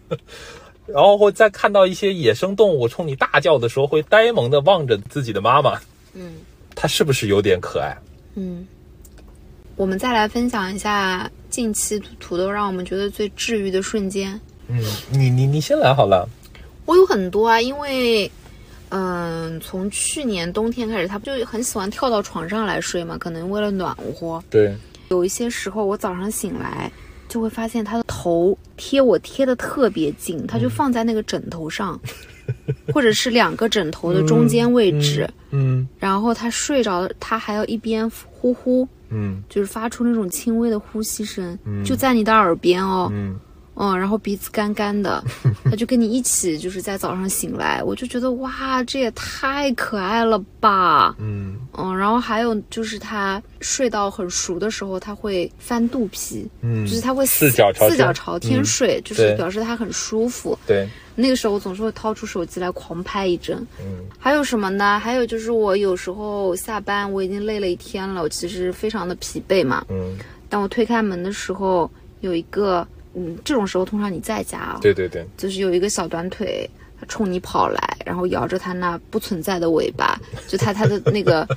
[0.88, 5.80] 然后会再看到一些野生动物冲你大叫的时候，会呆萌的望着自己的妈妈，
[6.14, 6.38] 嗯。
[6.76, 7.98] 它是不是有点可爱？
[8.36, 8.66] 嗯，
[9.80, 14.38] 我们再来分享一下近期土土豆让我们觉得最治愈的瞬间。
[14.68, 14.78] 嗯，
[15.10, 16.28] 你你你先来好了。
[16.86, 18.30] 我有很多啊，因为，
[18.90, 23.18] 嗯，从去年冬天开始，他不就很喜欢跳到床上来睡嘛？
[23.18, 24.44] 可能为了暖和。
[24.50, 24.76] 对，
[25.08, 26.92] 有一些时候，我早上醒来
[27.30, 31.98] 就会发现他的头贴我贴的特别近，他就放在那个枕头上，
[32.94, 39.44] 或者是两个枕头的中间位置，嗯然后他睡着了，他还要一边呼呼，嗯。
[39.50, 41.84] 就是发出那种轻微的呼吸声，嗯。
[41.84, 43.40] 就在你的耳边哦，嗯。
[43.82, 45.24] 嗯，然后鼻子干干的，
[45.64, 51.56] 他就跟你一起就是在早上醒来，我就觉得哇，这也太可爱了吧，嗯。
[51.78, 57.92] 嗯，然后还有就是他睡到很熟的时候，他会翻肚皮，嗯，就是他会四脚朝天。
[57.92, 58.66] 四脚朝天嗯。
[58.66, 60.60] 睡，就是表示他很舒服。
[60.68, 60.86] 对，
[61.20, 63.58] 那个时候我总是会掏出手机来狂拍一阵。
[63.80, 65.00] 嗯还有什么呢？
[65.00, 69.86] 还有就是我有时候下班我已经累了一天了，我其实非常的疲惫嘛。
[69.90, 70.18] 嗯，
[70.50, 71.90] 当我推开门的时候，
[72.20, 81.48] 有一个，嗯，这种时候通常你在家啊，对对对，就是有一个小短腿，他冲你跑来，然后摇着它那不存在的尾巴， 就它它的那个，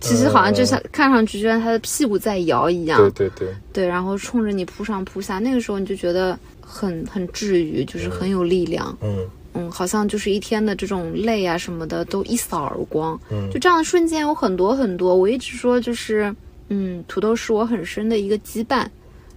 [0.00, 6.36] 其实好像就像看上去就像它的屁股在摇一样，对对对，对，然后冲着你扑上扑下，那个时候你就觉得
[6.70, 9.28] 很很治愈，就是很有力量，嗯。
[9.52, 13.50] 嗯，好像就是一天的这种累啊什么的都一扫而光，嗯。
[13.50, 15.16] 就这样的瞬间有很多很多。
[15.16, 16.32] 我一直说就是，
[16.68, 18.86] 嗯，土豆是我很深的一个羁绊，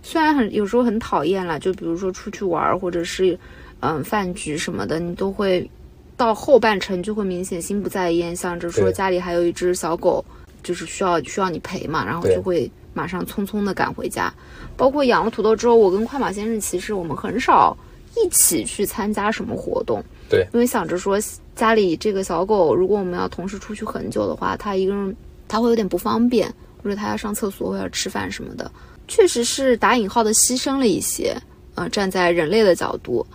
[0.03, 3.35] 虽然很有时候很讨厌啦，就比如说出去玩儿或者是
[3.79, 5.67] 嗯饭局什么的，你都会
[6.15, 10.23] 到后半程就会明显心不在焉，想着说家里还有一只小狗，
[10.61, 14.31] 就是需要需要你陪嘛，然后就会马上匆匆的赶回家。
[14.75, 17.75] 包括养了土豆之后，我跟快马先生其实我们很少
[18.15, 21.17] 一起去参加什么活动，对，因为想着说
[21.55, 25.15] 家里这个小狗，如果我们要同时出去很久的话，它一个人
[25.47, 26.51] 它会有点不方便，
[26.83, 28.71] 或者它要上厕所或者要吃饭什么的，
[29.07, 31.35] 确实是打引号的牺牲了一些，
[31.75, 33.25] 呃，站在人类的角度，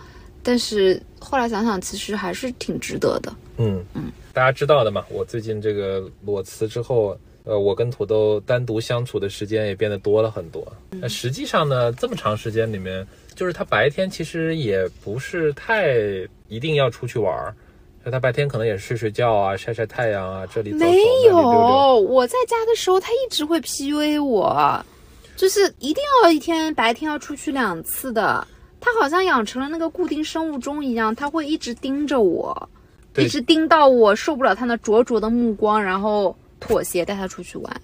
[0.43, 3.33] 但是后来想想，其实还是挺值得的。
[3.57, 7.17] 嗯嗯，大家知道的嘛，我最近这个裸辞之后。
[7.43, 10.65] 呃，我跟土豆单独相处的时间也变得多了很多。
[10.91, 15.95] 那、实际上呢，这么长时间里面，就是他白天其实也不是太
[16.47, 17.55] 一定要出去玩儿，
[18.05, 20.97] 就他白天可能也睡睡觉啊、晒晒太阳啊，这里没。
[21.25, 24.85] 有，我在家的时候，他一直会 PUA 我，
[25.35, 28.45] 就是一定要一天白天要出去两次的。
[28.81, 32.69] 他好像养成了那个固定生物钟一样，他会一直盯着我，
[33.17, 37.81] 一直盯到我受不了他那灼灼的目光，然后妥协带他出去玩，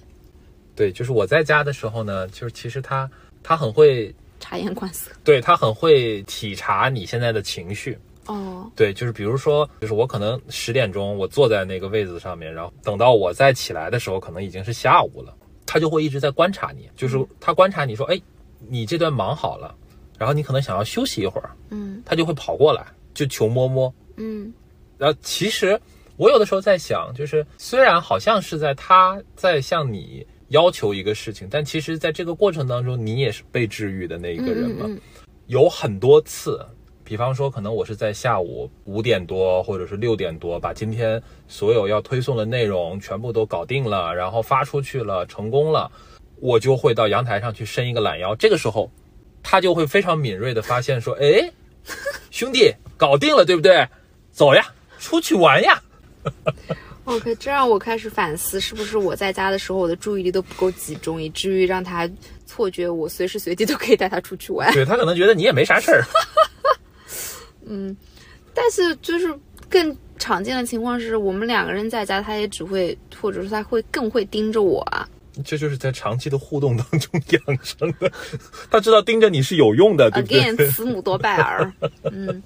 [0.76, 3.10] 对，就是我在家的时候呢，就是其实他
[3.42, 5.12] 他很会，察言观色。
[5.24, 7.98] 对他很会体察你现在的情绪。
[8.28, 15.36] 哦，对，就是比如说，就是我可能十点钟我坐在那个位子上面，然后等到我再起来的时候，可能已经是下午了。
[15.68, 18.20] 他就会一直在观察你，就是他观察你说，哎，
[18.68, 19.76] 你这段忙好了，
[20.18, 23.94] 然后你可能想要休息一会儿，嗯他就会跑过来，就求摸摸。
[24.18, 24.52] 嗯
[24.98, 25.80] 然后其实
[26.18, 34.86] 我有的时候在想，就是虽然好像是在他在向你要求一个事情，但其实在这个过程当中，你也是被治愈的那一个人嘛。
[34.88, 35.02] 嗯嗯
[35.48, 36.66] 有很多次，
[37.04, 45.92] 比方说，可能我是在下午五点多或者是六点多，把今天所有要推送的内容全部都搞定了，然后发出去了，成功了，
[46.40, 48.36] 我就会到阳台上去伸一个懒腰。
[48.36, 48.90] 这个时候，
[49.44, 51.48] 他就会非常敏锐的发现说：“哎，
[52.32, 53.88] 兄弟，搞定了，对不对？
[54.32, 54.66] 走呀，
[54.98, 55.80] 出去玩呀。
[57.06, 62.10] OK，这让我开始反思，是不是我在家的时候，我的注意力都不够集中，以至于让他
[62.46, 64.74] 错觉我随时随地都可以带他出去玩。
[64.74, 66.04] 对他可能觉得你也没啥事儿。
[67.68, 67.96] 嗯
[68.54, 69.34] 但是就是
[69.70, 75.08] 更常见的情况是我们两个人在家，他也只会，或者说他会更会盯着我啊。
[75.44, 78.10] 这就是在长期的互动当中 养成的。
[78.72, 81.72] 他知道盯着你是有用的，对不对？Again，慈母多败儿。
[82.04, 82.42] 嗯，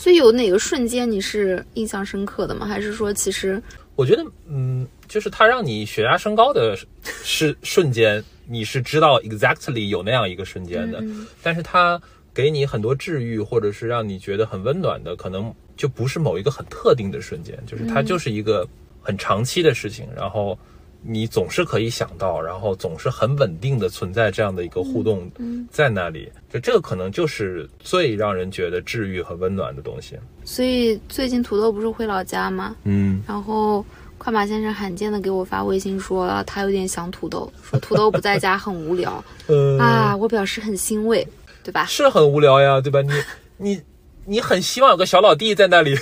[0.00, 2.66] 所以有哪个瞬间你是印象深刻的吗？
[2.66, 3.62] 还是说其实
[3.96, 6.74] 我觉得，嗯，就是它让你血压升高的
[7.22, 12.00] 是瞬间，你是知道 exactly 有那样一个瞬间的，嗯但是它
[12.32, 18.66] 给你很多治愈，或者是让你觉得很温暖的，可能就不是某一个很特定的瞬间，就是它就是一个
[19.02, 20.58] 很长期的事情，然后
[21.02, 25.30] 你总是可以想到，然后总是很稳定的存在这样的一个互动
[25.70, 30.18] 在那里，就这个可能就是最让人觉得治愈和温暖的东西。
[30.44, 32.76] 所以最近土豆不是回老家吗？
[32.84, 33.84] 嗯，然后
[34.18, 41.26] 快马先生罕见的给我发微信说啊他有点想土豆， 说土豆不在家很无聊呃啊，我表示很欣慰，
[41.62, 41.86] 对吧？
[41.86, 43.00] 是很无聊呀，对吧？
[43.00, 43.12] 你
[43.56, 43.82] 你
[44.26, 45.96] 你很希望有个小老弟在那里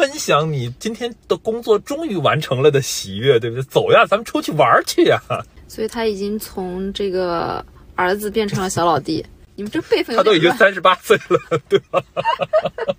[0.00, 3.62] 分享你今天的工作终于完成了的喜悦，对不对？
[3.64, 5.20] 走呀，咱们出去玩儿去呀！
[5.68, 7.62] 所以他已经从这个
[7.94, 9.22] 儿子变成了小老弟。
[9.56, 10.40] 你们这辈分他都已。
[10.40, 12.02] 经三十八岁了，对吧？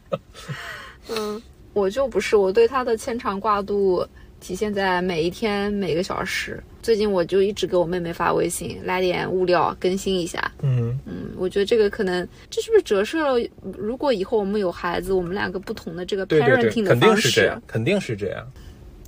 [1.10, 1.42] 嗯，
[1.74, 4.08] 我就不是，我对他的牵肠挂肚
[4.42, 6.62] 体现在每一天每个小时。
[6.82, 10.52] 最近我就一直给我妹妹发微信，来点物料更新一下。
[10.64, 13.48] 嗯，嗯，我觉得这个可能这是不是折射了？
[13.78, 18.46] 如果以后我们有孩子，我们两个不同的这个 parenting 对，的肯定方式是这样。，肯定是这样。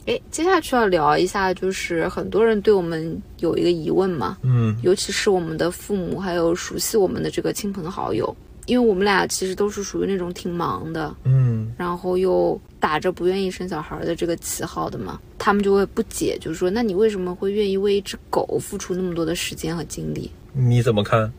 [0.05, 8.35] 哎，接下去要聊一下，就是很多人对我们有一个疑问嘛，嗯尤其是我们的父母，还有熟悉我们的这个亲朋好友，
[8.65, 20.31] 因为我们俩其实都是属于那种挺忙的，嗯然后又打着不愿意生小孩的这个旗号的嘛，他们就会不解，就是说，那你为什么会愿意为一只狗付出那么多的时间和精力？
[20.53, 21.31] 你怎么看？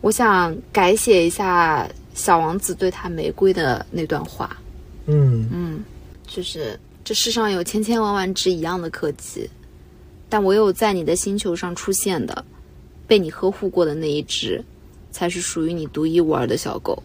[0.00, 4.56] 我想改写一下小王子对他玫瑰的那段话，
[5.06, 5.84] 嗯嗯，
[6.26, 9.48] 就是这世上有千千万万只一样的柯基，
[10.28, 12.44] 但唯有在你的星球上出现的，
[13.06, 14.62] 被你呵护过的那一只，
[15.12, 17.00] 才是属于你独一无二的小狗。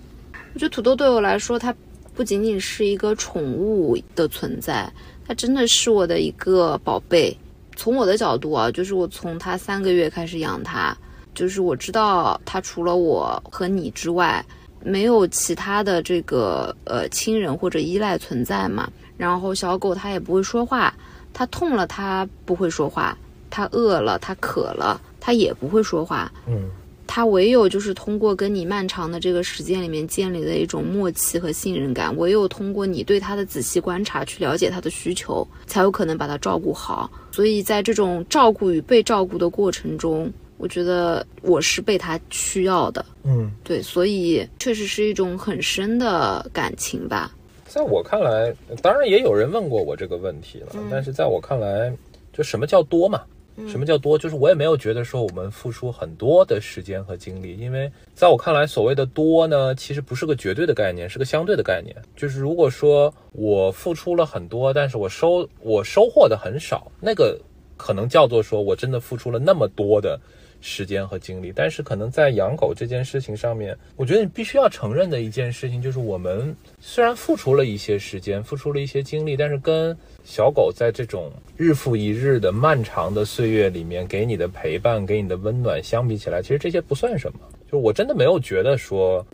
[0.56, 1.76] 我觉得土豆对我来说，它
[2.16, 4.92] 不仅仅是一个宠物的存在，
[5.28, 7.38] 它真的是我的一个宝贝。
[7.76, 10.98] 从我的角度啊，就是我从它三个月开始养它，
[11.36, 14.44] 就是我知道它除了我和你之外，
[14.84, 18.90] 没有其他的这个呃亲人或者依赖存在嘛。
[19.16, 20.92] 然后小狗它也不会说话，
[21.34, 23.16] 它痛了它不会说话，
[23.52, 26.32] 它饿了它渴了它也不会说话。
[26.48, 26.68] 嗯
[27.08, 37.10] 它唯有就是通过跟你漫长的这个时间里面建立的一种默契和信任感，唯有通过你对他的仔细观察去了解他的需求，才有可能把他照顾好。
[37.32, 43.06] 所以在这种照顾与被照顾的过程中，我觉得我是被他需要的。
[43.24, 47.32] 嗯，对，所以确实是一种很深的感情吧。
[47.66, 51.92] 在我看来，当然也有人问过我这个问题了，嗯但是在我看来，
[52.34, 53.22] 就什么叫多嘛？
[53.68, 54.18] 什么叫多？
[54.18, 61.96] 就是我也没有觉得说我们付出很多的时间和精力，因为在我看来，所谓的多呢，其实不是个绝对的概念，是个相对的概念。
[62.16, 67.40] 就是如果说我付出了很多，但是我收我收获的很少，那个
[67.78, 70.20] 可能叫做说我真的付出了那么多的
[70.62, 71.54] 时间和精力。
[71.56, 87.40] 但是可能在养狗这件事情上面，我觉得你必须要承认的一件事情就是，我们虽然付出了一些时间，付出了一些精力，但是跟小狗在这种日复一日的漫长的岁月里面给你的陪伴、给你的温暖相比起来，其实这些不算什么。
[87.70, 89.26] 就是我真的没有觉得说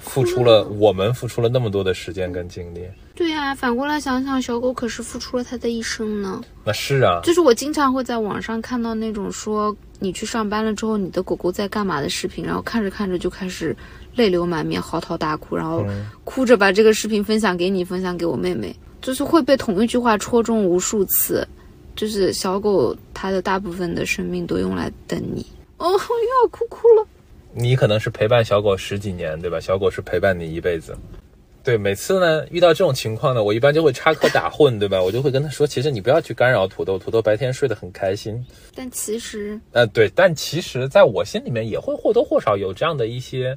[0.00, 2.82] 付出了我们付出了那么多的时间跟精力。
[3.14, 6.42] 对呀、反过来想想，小狗可是付出了它的一生呢。
[6.62, 13.76] 那是啊，就是我经常会在网上看到那种说你去上班了之后，你的狗狗在干嘛的视频，然后看着看着就开始
[14.16, 15.84] 泪流满面、嚎啕大哭，然后
[16.24, 21.46] 哭着把这个视频分享给你，分享给我妹妹，就是会被同一句话戳中无数次。
[21.96, 25.44] 就是小狗它的大部分的生命都用来等你。
[25.76, 27.06] 哦，我又要哭哭了。
[27.52, 29.60] 你可能是陪伴小狗十几年，对吧？
[29.60, 30.96] 小狗是陪伴你一辈子。
[31.62, 35.02] 对，每次呢遇到这种情况呢，我一般就会插科打诨，对吧？
[35.02, 38.42] 我就会跟他说，其实你不要去干扰土豆，土豆白天睡得很开心。
[38.74, 43.56] 但其实，呃，对，但其实在我心里面也会或多或少有这样的一些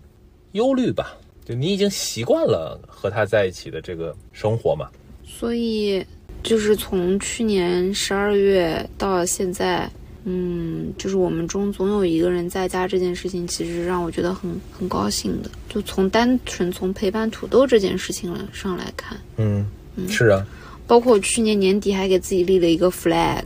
[0.51, 1.18] 忧虑吧。
[1.45, 4.89] 就你已经习惯了和他在一起的这个生活嘛。
[5.26, 6.06] 所以
[6.41, 9.89] 就是从去年十二月到现在，
[10.26, 15.49] 嗯，就是我们中总有一个人在家这件事情，其实让我觉得很很高兴的。
[15.67, 19.65] 就从单纯从陪伴土豆这件事情上来看，嗯，
[20.07, 20.45] 是啊，
[20.88, 23.43] 包括我去年年底还给自己立了一个 flag，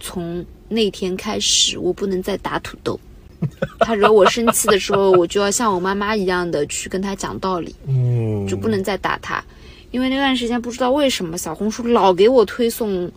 [0.00, 2.98] 从那天开始，我不能再打土豆。
[3.80, 7.74] 他惹我生气的时候，我就要像我妈妈一样的去跟他讲道理。
[7.86, 9.44] 嗯，就不能再打他，
[9.90, 13.10] 因为那段时间不知道为什么小红书老给我推送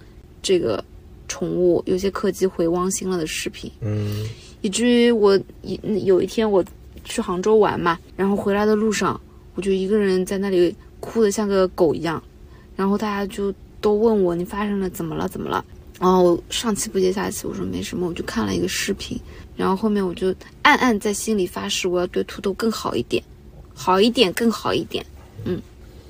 [0.44, 0.84] 这个
[1.28, 4.26] 宠物有些柯基回汪星了的视频，嗯。
[4.62, 6.66] 以至于我一有一天我
[7.04, 9.20] 去杭州玩嘛，然后回来的路上
[9.54, 12.22] 我就一个人在那里哭得像个狗一样，
[12.76, 15.28] 然后大家就都问我你发生了怎么了？
[15.30, 15.64] 怎么了，
[16.00, 19.18] 然后我上气不接下气，我说没什么，我就看了一个视频，
[19.56, 23.24] 然后后面我就暗暗在心里发誓，我要对土豆更好一点，
[23.76, 25.06] 好一点，更好一点，
[25.46, 25.62] 嗯，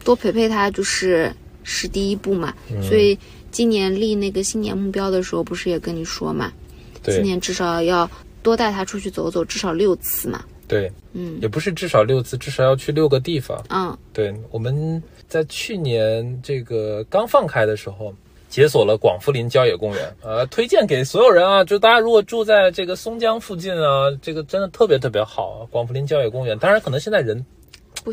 [0.05, 1.32] 多陪陪他就是
[1.63, 3.18] 是第一步嘛，所以
[3.58, 6.53] 今年立那个新年目标的时候，不是也跟你说嘛，
[7.01, 8.08] 今年至少要
[8.43, 11.39] 多带他出去走走，至少六次嘛，对，嗯。
[11.41, 13.60] 也不是至少六次，至少要去六个地方。
[13.70, 13.97] 嗯。
[14.14, 18.14] 对，我们在去年这个刚放开的时候，
[18.47, 26.55] 解锁了广富林郊野公园，呃，推荐给所有人啊，就大家如果住在这个松江附近啊，这个真的特别特别好啊，广富林郊野公园。
[26.60, 27.43] 当然，可能现在人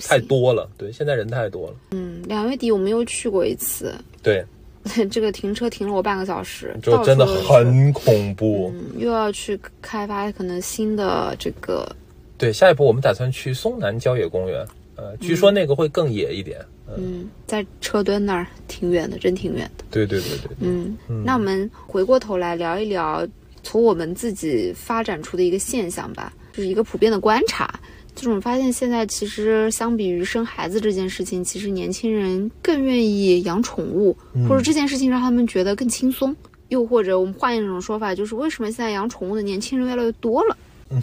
[0.08, 4.42] 太，多了，对，现在人太多了，嗯，两月底我们又去过一次，对，
[5.10, 8.72] 这个停车停了我半个小时，就真的很恐怖。
[8.74, 11.90] 嗯，又要去开发可能新的这个，
[12.36, 14.66] 对，下一步我们打算去松南郊野公园，
[14.96, 16.60] 呃，据说那个会更野一点。
[16.86, 19.84] 嗯，嗯，在车墩那儿挺远的，真挺远的。
[19.90, 23.26] 对对对对对，嗯，那我们回过头来聊一聊，
[23.62, 27.80] 从我们自己发展出的一个现象吧，就是一个普遍的观察，
[28.14, 34.16] 就是我发现现在其实相比于生孩子这件事情，其实年轻人更愿意养宠物，
[34.48, 36.34] 或者这件事情让他们觉得更轻松。
[36.68, 40.56] 又或者我们换一种说法，就是为什么现在养宠物的年轻人越来越多了？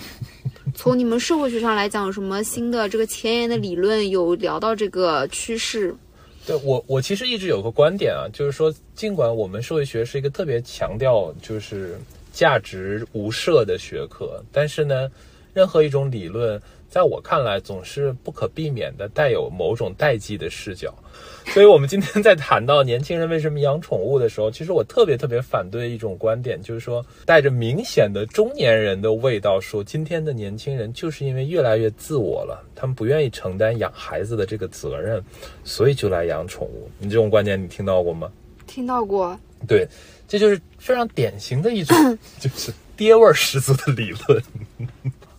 [0.73, 5.95] 从你们社会学上来讲，有什么新的这个前沿的理论有聊到这个趋势？
[6.45, 11.99] 对我，我其实一直有个观点啊，就是说，尽管我们社会学是一个特别强调就是
[12.33, 15.09] 价值无涉的学科，但是呢，
[15.53, 16.59] 任何一种理论。
[16.91, 20.93] 在我看来，总是不可避免的带有某种代际的视角，
[21.45, 35.23] 所以，我们今天在谈到年轻人为什么养宠物的时候，其实我特别特别反对一种观点，就是说带着明显的中年人的味道，说今天的年轻人就是因为越来越自我了，他们不愿意承担养孩子的这个责任，
[35.63, 36.91] 所以就来养宠物。
[36.99, 38.29] 你这种观点你听到过吗？
[38.67, 39.39] 听到过。
[39.65, 39.87] 对，
[40.27, 41.95] 这就是非常典型的一种，
[42.37, 44.43] 就是爹味儿十足的理论。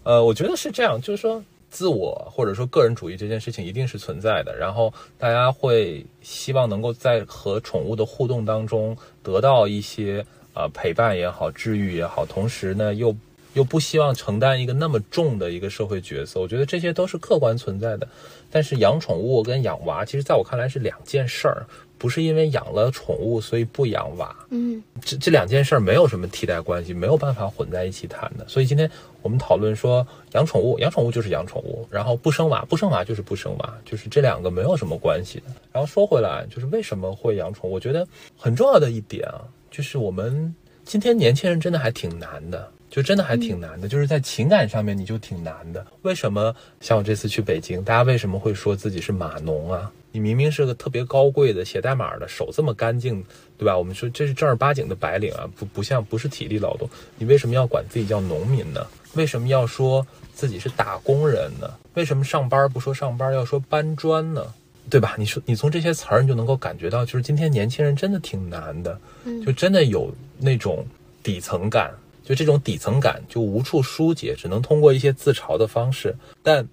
[0.05, 10.25] 呃，我觉得是这样，就是说，自我或者说个人主义这件事情一定是存在的，然后大家会希望能够在和宠物的互动当中得到一些
[10.55, 13.15] 呃陪伴也好，治愈也好，同时呢又
[13.55, 18.09] 又不希望承担一个那么重的一个社会角色，我觉得这些都是客观存在的。
[18.51, 21.67] 但是养宠物跟养娃，其实在我看来是两件事儿。
[22.03, 28.45] 不是因为养了宠物所以不养娃，嗯，这这两件事儿没有什么替代关系，没有办法混在一起谈的。
[28.49, 28.91] 所以今天
[29.23, 35.45] 我们讨论说，养宠物，养宠物就是养宠物，然后不生娃，不生娃就是不生娃，就是这两个没有什么关系的。
[35.71, 37.75] 然后说回来，就是为什么会养宠物？
[37.75, 38.05] 我觉得
[38.37, 40.53] 很重要的一点啊，就是我们
[40.85, 42.69] 今天年轻人真的还挺难的。
[42.91, 45.87] 就真的还挺难的，就是在情感上面你就挺难的。
[46.03, 49.91] 为什么像我这次去北京，大家为什么会说自己是码农啊？
[50.13, 53.25] 你明明是个特别高贵的写代码的，手这么干净，
[53.59, 53.77] 对吧？
[53.77, 58.87] 我们说这是正儿八经的白领啊，不不像不是体力劳动，你为什么要管自己叫农民呢？
[59.15, 61.69] 为什么要说自己是打工人呢？
[61.95, 64.47] 为什么上班不说上班，要说搬砖呢？
[64.91, 65.15] 对吧？
[65.19, 68.99] 你说你从这些词儿你就能够感觉到，就是今天年轻人真的挺难的，
[69.45, 70.87] 就真的有那种
[71.23, 71.93] 底层感。
[72.25, 76.67] 就这种底层感就无处疏解，只能通过一些自嘲的方式，但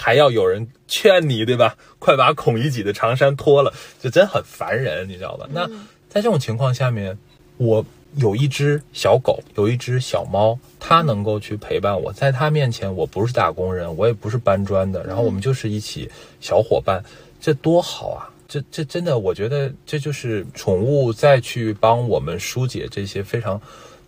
[0.00, 1.76] 还要有人劝你，对吧？
[1.98, 5.48] 快把孔乙己的长衫脱了，就真很烦人，你知道吧？
[5.52, 5.66] 那
[6.08, 7.18] 在这种情况下面，
[7.56, 7.84] 我
[8.14, 16.08] 有一只小狗，有一只小猫，它能够去陪伴我，在它面前，我不是打工人，我也不是搬砖的，然后我们就是一起
[16.40, 17.02] 小伙伴，
[17.40, 18.30] 这多好啊！
[18.46, 23.60] 这这真的，我觉得这就是宠物再去帮我们疏解这些非常。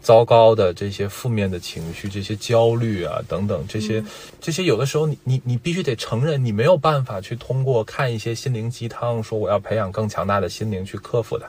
[0.02, 4.02] 糟糕的这些负面的情绪，这些焦虑啊等等，这些
[4.40, 11.48] 这些有的时候你你你必须得承认，你没有办法去通过看一些心灵鸡汤说我要培养更强大的心灵去克服它，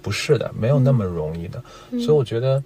[0.00, 1.62] 不是的，没有那么容易的。
[1.90, 2.62] 所以我觉得，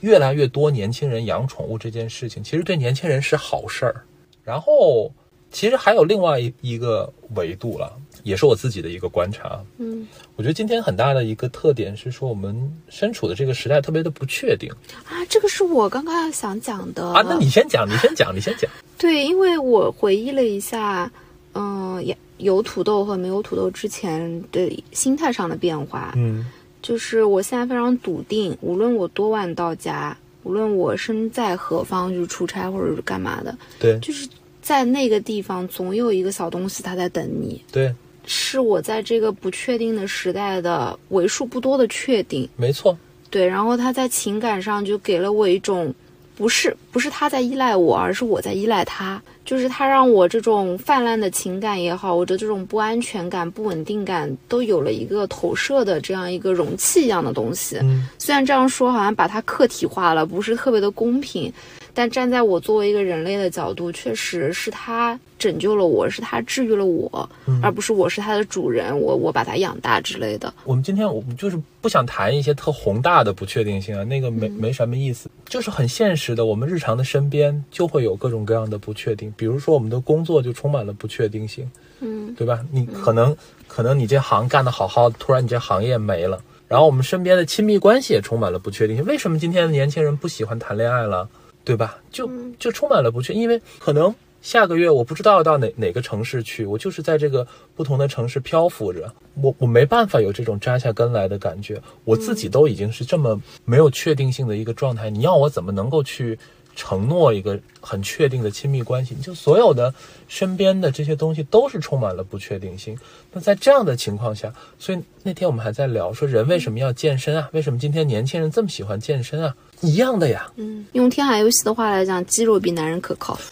[0.00, 4.04] 越来越多年轻人养宠物这件事情，其实对年轻人是好事儿。
[4.44, 5.12] 然后，
[5.52, 7.96] 其实还有另外一一个维度了。
[8.22, 10.06] 也是我自己的一个观察，嗯，
[10.36, 12.56] 我觉得今天很大的一个特点是说，我们
[12.88, 14.70] 身处的这个时代特别的不确定。
[15.04, 17.04] 啊，这个是我刚刚想讲的。
[17.08, 18.70] 啊，那你先讲，你先讲，你先讲。
[18.96, 21.10] 对，因为我回忆了一下，
[21.54, 26.46] 嗯，有有土豆和没有土豆之前的心态上的变化，嗯，
[26.80, 34.28] 就是我现在非常笃定，无论我多晚到家，无论我身在何方，就是出差或者是干嘛的，对，就是
[34.60, 37.92] 在那个地方，总有一个小东西它在等你，对。
[38.24, 42.96] 是我在这个不确定的时代的为数不多的确定，没错，
[43.30, 43.46] 对。
[43.46, 45.92] 然后他在情感上就给了我一种，
[46.36, 49.20] 不是不是他在依赖我，而是我在依赖他。
[49.44, 57.76] 就是他让我这种泛滥的情感也好，我的这种不安全感、不稳定感，都有了一个投射的这样一个容器一样的东西。
[58.20, 61.52] 虽然这样说好像把它客体化了，不是特别的公平。
[61.94, 67.28] 但站在我作为一个人类的角度，确实是他拯救了我，是他治愈了我，
[67.62, 70.52] 而不是我是他的主人，我我把他养大之类的。
[70.64, 81.70] 我们今天我们就是不想谈一些特宏大的不确定性啊，那个没没什么意思，就是很现实的，我们日常的身边就会有各种各样的不确定，比如说我们的工作就充满了不确定性，
[82.00, 82.60] 嗯，对吧？
[82.70, 83.36] 你可能
[83.68, 89.04] 可能你这行干得好好的，突然你这行业没了，然后我们身边的亲密关系也充满了不确定性。
[89.04, 91.28] 为什么今天的年轻人不喜欢谈恋爱了？
[91.64, 91.98] 对吧？
[92.10, 106.38] 就就充满了不确，因为可能下个月我不知道要到哪哪个城市去，我就是在这个不同的城市漂浮着，我我没办法有这种扎下根来的感觉，我自己都已经是这么没有确定性的一个状态，你要我怎么能够去？
[106.74, 109.92] 承诺一个很确定的亲密关系，就所有的
[110.26, 112.98] 身边的这些东西都是充满了不确定性。
[113.30, 117.50] 那在这样的情况下，所以那天我们还在聊说，人为什么要健身啊？
[117.52, 119.54] 为什么今天年轻人这么喜欢健身啊？
[119.82, 120.50] 一样的呀。
[120.56, 123.38] 嗯，用天海游戏的话来讲，肌肉比男人可靠。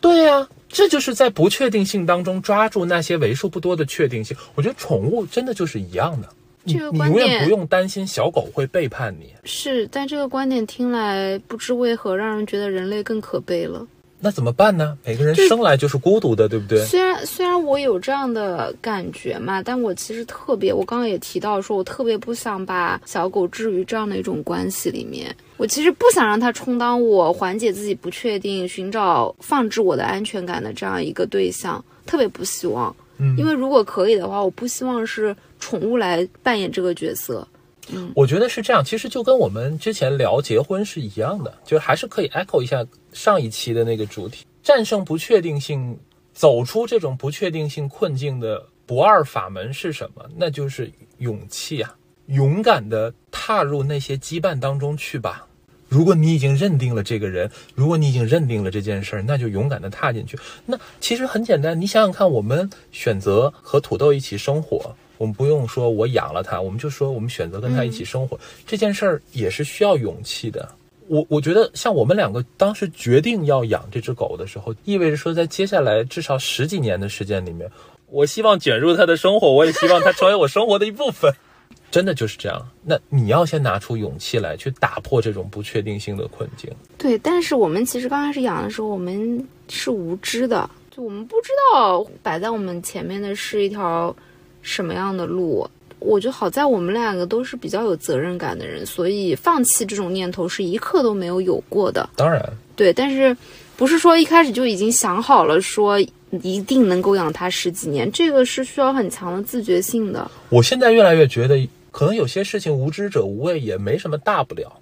[0.00, 4.36] 对呀、这就是在不确定性当中抓住那些为数不多的确定性。
[4.54, 6.28] 我觉得宠物真的就是一样的，
[6.62, 9.34] 你这个观你永远点不用担心小狗会背叛你。
[9.44, 13.84] 是，但这个观点听来不知为何让人觉得人类更可悲了。
[14.18, 14.96] 那怎么办呢？
[15.04, 16.84] 每个人生来就是孤独的，对不对？
[16.86, 25.34] 虽然虽然我有这样的感觉嘛，但我其实特别，我刚刚也提到说，我特别不想把小狗置于这样的一种关系里面。
[25.58, 32.94] 我其实不想让它充当我缓解自己不确定、寻找放置我的安全感的这样一个对象，特别不希望。
[33.18, 37.46] 嗯因为如果可以的话，我不希望是宠物来扮演这个角色。
[37.88, 42.84] 嗯我觉得是这样，其实就跟我们之前聊结婚是一样的，就还是可以 echo 一下
[43.16, 45.98] 上一期的那个主题，战胜不确定性，
[46.34, 50.22] 走出这种不确定性困境的不二法门是什么？
[50.36, 51.96] 那就是勇气啊，
[52.26, 55.46] 勇敢的踏入那些羁绊当中去吧。
[55.88, 60.38] 如果你已经认定了这个人，如果你已经认定了这件事儿，那就勇敢的踏进去。
[60.66, 70.68] 那其实很简单，你想想看，我们选择和土豆一起生活，我们不用说我养了它，我们就说我们选择跟它一起生活，这件事儿也是需要勇气的。
[71.08, 77.70] 我我觉得，像我们两个当时决定要养这只狗的时候，意味着说，在接下来至少十几年的时间里面，
[78.10, 81.32] 我希望卷入它的生活，我也希望它成为我生活的一部分。
[81.88, 82.68] 真的就是这样。
[82.82, 86.70] 那你要先拿出勇气来，去打破这种不确定性的困境。
[86.98, 94.14] 对，但是我们其实刚开始养的时候，我们是无知的，就我们不知道摆在我们前面的是一条
[94.62, 95.68] 什么样的路。
[96.06, 102.08] 我觉得好在我们两个都是比较有责任感的人，所以放弃这种念头是一刻都没有有过的。
[102.16, 102.42] 当然，
[102.76, 103.36] 对，但是
[103.76, 105.98] 不是说一开始就已经想好了说
[106.42, 110.30] 一定能够养它十几年，这个是需要很强的自觉性的。
[110.48, 114.72] 我现在越来越觉得，可能有些事情无知者无畏，也没什么大不了。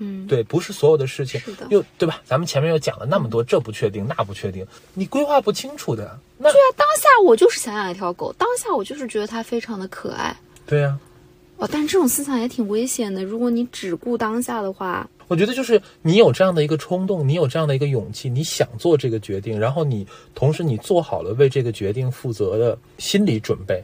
[0.00, 2.20] 嗯，对，不是所有的事情又对吧？
[2.24, 4.64] 咱们前面又讲了那么多，这不确定，那不确定，
[4.94, 10.36] 你规划不清楚的，那当下我就是想养一条狗，当下我就是觉得它非常的可爱。
[10.68, 10.98] 对呀、
[11.56, 13.24] 哦，但这种思想也挺危险的。
[13.24, 23.82] 如果你只顾当下的话，我觉得就是你有这样的一个冲动，你有这样的一个勇气，你想做这个决定，然后你同时你做好了为这个决定负责的心理准备，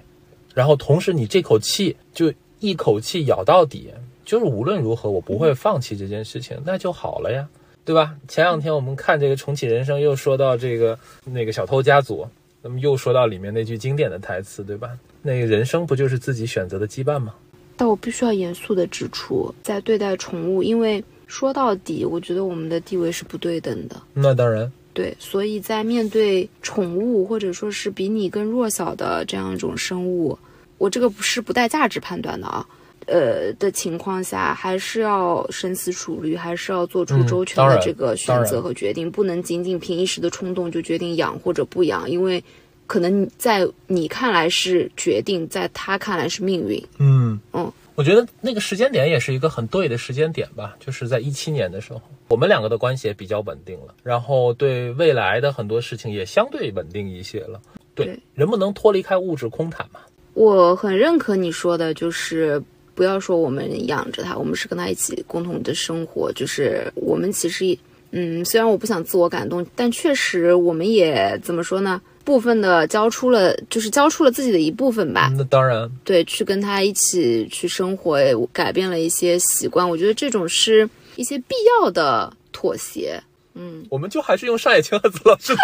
[0.55, 2.30] 然后同时你这口气就
[2.61, 3.91] 一口气咬到底，
[4.26, 7.49] 就是无论如何我不会放弃这件事情，那就好了呀，
[7.82, 8.14] 对吧？
[8.28, 12.26] 前两天我们看这个重启人生，又说到这个那个小偷家族，
[12.67, 14.89] 那么又说到里面那句经典的台词，对吧？
[15.21, 17.35] 那个人生不就是自己选择的羁绊吗？
[17.77, 24.01] 但我必须要严肃的指出，在对待宠物，因为说到底，我觉得我们的地位是不对等的。
[24.15, 30.39] 那当然，对，所以在面对宠物或者说是比你更弱小的这样一种生物，
[30.79, 32.67] 我这个不是不带价值判断的啊，
[33.07, 42.43] 呃的情况下，还是要深思熟虑，还是要做出嗯周全的这个选择和决定，不能仅仅凭一时的冲动就决定养或者不养，因为
[42.87, 46.83] 可能在你看来是决定，在他看来是命运。
[46.99, 57.61] 嗯嗯，我觉得那个时间点也是一个很对的时间点吧，就是在一七年的时候，我们两个的关系也比较稳定了，然后对未来的很多事情也相对稳定一些了。
[57.95, 60.01] 对，对人不能脱离开物质空谈嘛。
[60.35, 62.61] 我很认可你说的，就是
[62.95, 66.32] 不要说我们养着它，我们是跟他一起共同的生活。
[66.32, 67.78] 就是我们其实也，
[68.12, 72.01] 嗯，虽然我不想自我感动，但确实我们也怎么说呢？
[72.24, 75.30] 部分的交出了，就是交出了自己的一部分吧。
[75.36, 78.18] 那当然，对，去跟他一起去生活，
[78.51, 79.86] 改变了一些习惯。
[79.86, 83.22] 我觉得这种是一些必要的妥协。
[83.53, 85.61] 嗯，我们就还是用上野千鹤子老师的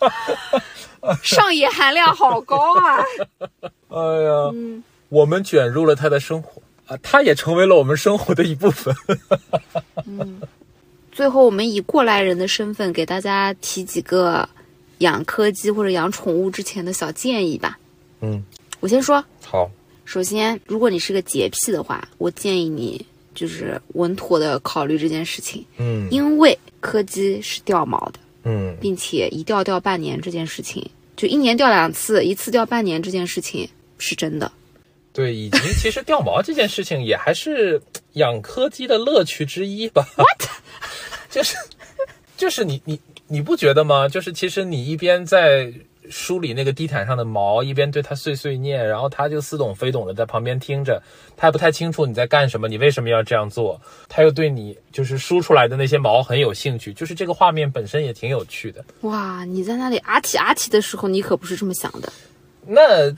[0.00, 2.96] 话， 上野含量好高啊！
[3.88, 8.94] 哎呀，嗯，我们卷入了他的生活啊，他也成为了我们生活的一部分。
[10.06, 10.40] 嗯。
[11.10, 14.48] 最后，我们以过来人的身份给大家提几个
[14.98, 17.76] 养柯基或者养宠物之前的小建议吧。
[18.20, 18.40] 嗯，
[18.78, 19.68] 我先说，好，
[20.04, 23.04] 首先，如果你是个洁癖的话，我建议你
[23.34, 26.06] 就是稳妥的考虑这件事情，嗯。
[26.08, 33.68] 因为柯基是掉毛的，嗯，并且一掉掉半年这件事情，就一年掉两次，一次掉半年这件事情
[33.98, 34.52] 是真的。
[35.18, 37.82] 对，以及其实掉毛这件事情也还是
[38.12, 40.06] 养柯基的乐趣之一吧。
[40.14, 40.48] What？
[41.28, 41.56] 就是
[42.36, 44.08] 就是你你你不觉得吗？
[44.08, 45.72] 就是其实你一边在
[46.08, 51.02] 梳理那个地毯上的毛，一边对它碎碎念，然后它就似懂非懂的在旁边听着，
[51.36, 58.84] 它也不太清楚你在干什么，你为什么要这样做，它又对你就是梳出来的那些毛很有兴趣，就是这个画面本身也挺有趣的。
[59.00, 62.12] 哇，你在那里啊提啊提的时候，你可不是这么想的。
[62.70, 63.10] 那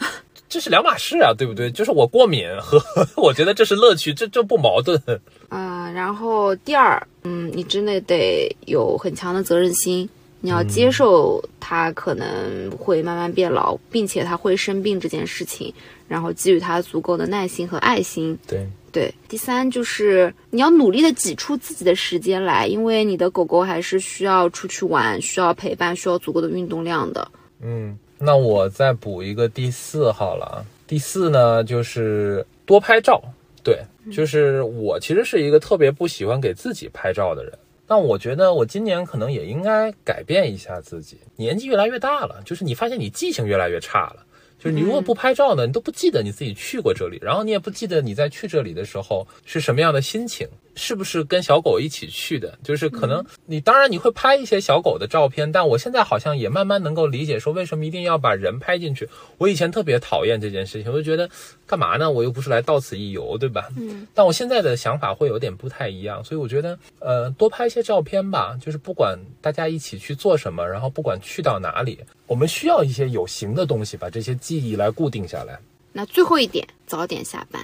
[0.51, 1.70] 这是两码事啊，对不对？
[1.70, 2.78] 就是我过敏和
[3.16, 5.01] 我觉得这是乐趣，这这不矛盾。
[5.48, 10.09] 啊、然后第二，嗯，你真的得有很强的责任心，
[10.40, 15.72] 你要接受它可能会慢慢变老，并且它会生病这件事情，
[16.09, 18.36] 然后给予它足够的耐心和爱心。
[18.47, 27.28] 对，对，第三就是你要努力的挤出自己的时间来，因为你的狗狗还是需要出去玩，需要陪伴，需要足够的运动量的。
[27.62, 30.56] 嗯，那我再补一个第四好了啊。
[30.86, 33.22] 第四呢，就是多拍照。
[33.62, 33.80] 对，
[34.12, 37.52] 就是我其实是一个特别不喜欢给自己拍照的人。
[37.86, 41.18] 那我觉得我今年可能也应该改变一下自己。
[41.36, 44.24] 年纪越来越大了，就是你发现你记性越来越差了。
[44.59, 52.59] 就是你如果不拍照呢，你都不记得你自己去过这里，然后你也不记得你在去这里的时候是什么样的心情，是不是跟小狗一起去的？
[52.62, 59.09] 就是可能你当然你会拍一些小狗的照片，但我现在好像也慢慢能够理解说为什么一定要把人拍进去。
[59.38, 61.28] 我以前特别讨厌这件事情，我就觉得
[61.66, 62.10] 干嘛呢？
[62.10, 63.68] 我又不是来到此一游，对吧？
[63.76, 64.06] 嗯。
[64.14, 71.98] 但我现在的想法会有点不太一样，所以我觉得呃多拍一些照片吧，就是不管大家一起去做什么，然后不管去到哪里。
[72.26, 75.59] 我们需要一些有形的东西，把这些记忆来固定下来。
[75.92, 77.60] 那最后一点，早点下班，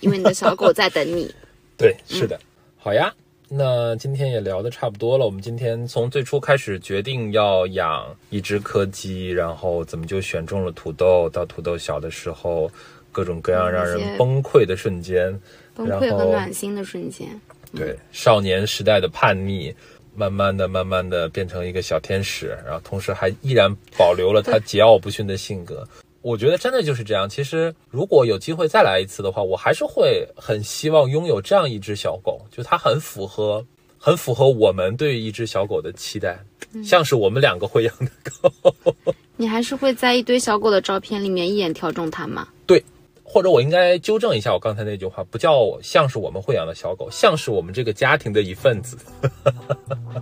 [0.00, 1.32] 因为你的小狗在等你。
[1.80, 2.38] 对，是的。
[2.76, 3.12] 好呀，
[3.48, 5.24] 那今天也聊得差不多了。
[5.24, 12.70] 我们今天从最初开始决定要养一只柯基，然后怎么就选中了土豆，到土豆小的时候，
[13.10, 15.38] 各种各样让人崩溃的瞬间，
[15.74, 17.28] 崩溃和暖心的瞬间。
[17.74, 19.74] 对，少年时代的叛逆。
[20.12, 25.86] 慢慢的、慢慢的变成一个小天使，然后同时还依然保留了他桀骜不驯的性格。
[26.22, 27.28] 我觉得真的就是这样。
[27.28, 33.64] 其实如果有机会再来一次的话，我还是会很希望拥有这样一只小狗，就它很符合、
[33.98, 36.44] 很符合我们对于一只小狗的期待，
[36.84, 38.10] 像是我们两个会养的
[38.40, 38.74] 狗。
[39.36, 42.48] 你还是会在一堆小狗的照片里面一眼挑中它吗？
[42.66, 42.84] 对。
[43.32, 48.98] 或者我应该纠正一下我刚才那句话，不叫像是我们会养的小狗，像是我们这个家庭的一份子。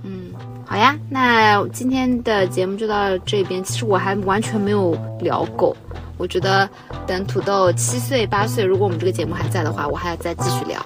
[0.02, 0.30] 嗯，
[0.66, 3.64] 好呀，那今天的节目就到这边。
[3.64, 5.74] 其实我还完全没有聊狗，
[6.18, 6.68] 我觉得
[7.06, 10.78] 等土豆七岁八岁，如果我们这个节目还在的话，我还要再继续聊。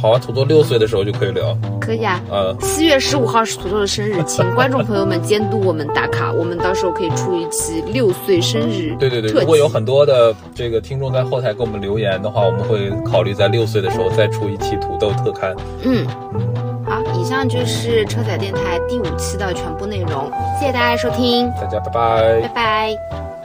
[0.00, 1.56] 好啊，土豆六岁的时候就可以聊。
[1.80, 8.94] 可以啊，呃，七月十五号是土豆的生日，请 观众朋友们监督我们打卡，我们到时候可以出一期六岁生日。
[8.98, 15.52] 对对对，如果有很多的这个听众在后台给我们留言的话，我们会考虑在六岁的时候再出一期土豆特刊。
[15.82, 16.40] 嗯嗯，
[16.86, 23.37] 好，以上就是车载电台第五期的全部内容，谢谢大家收听，大家拜拜，拜拜。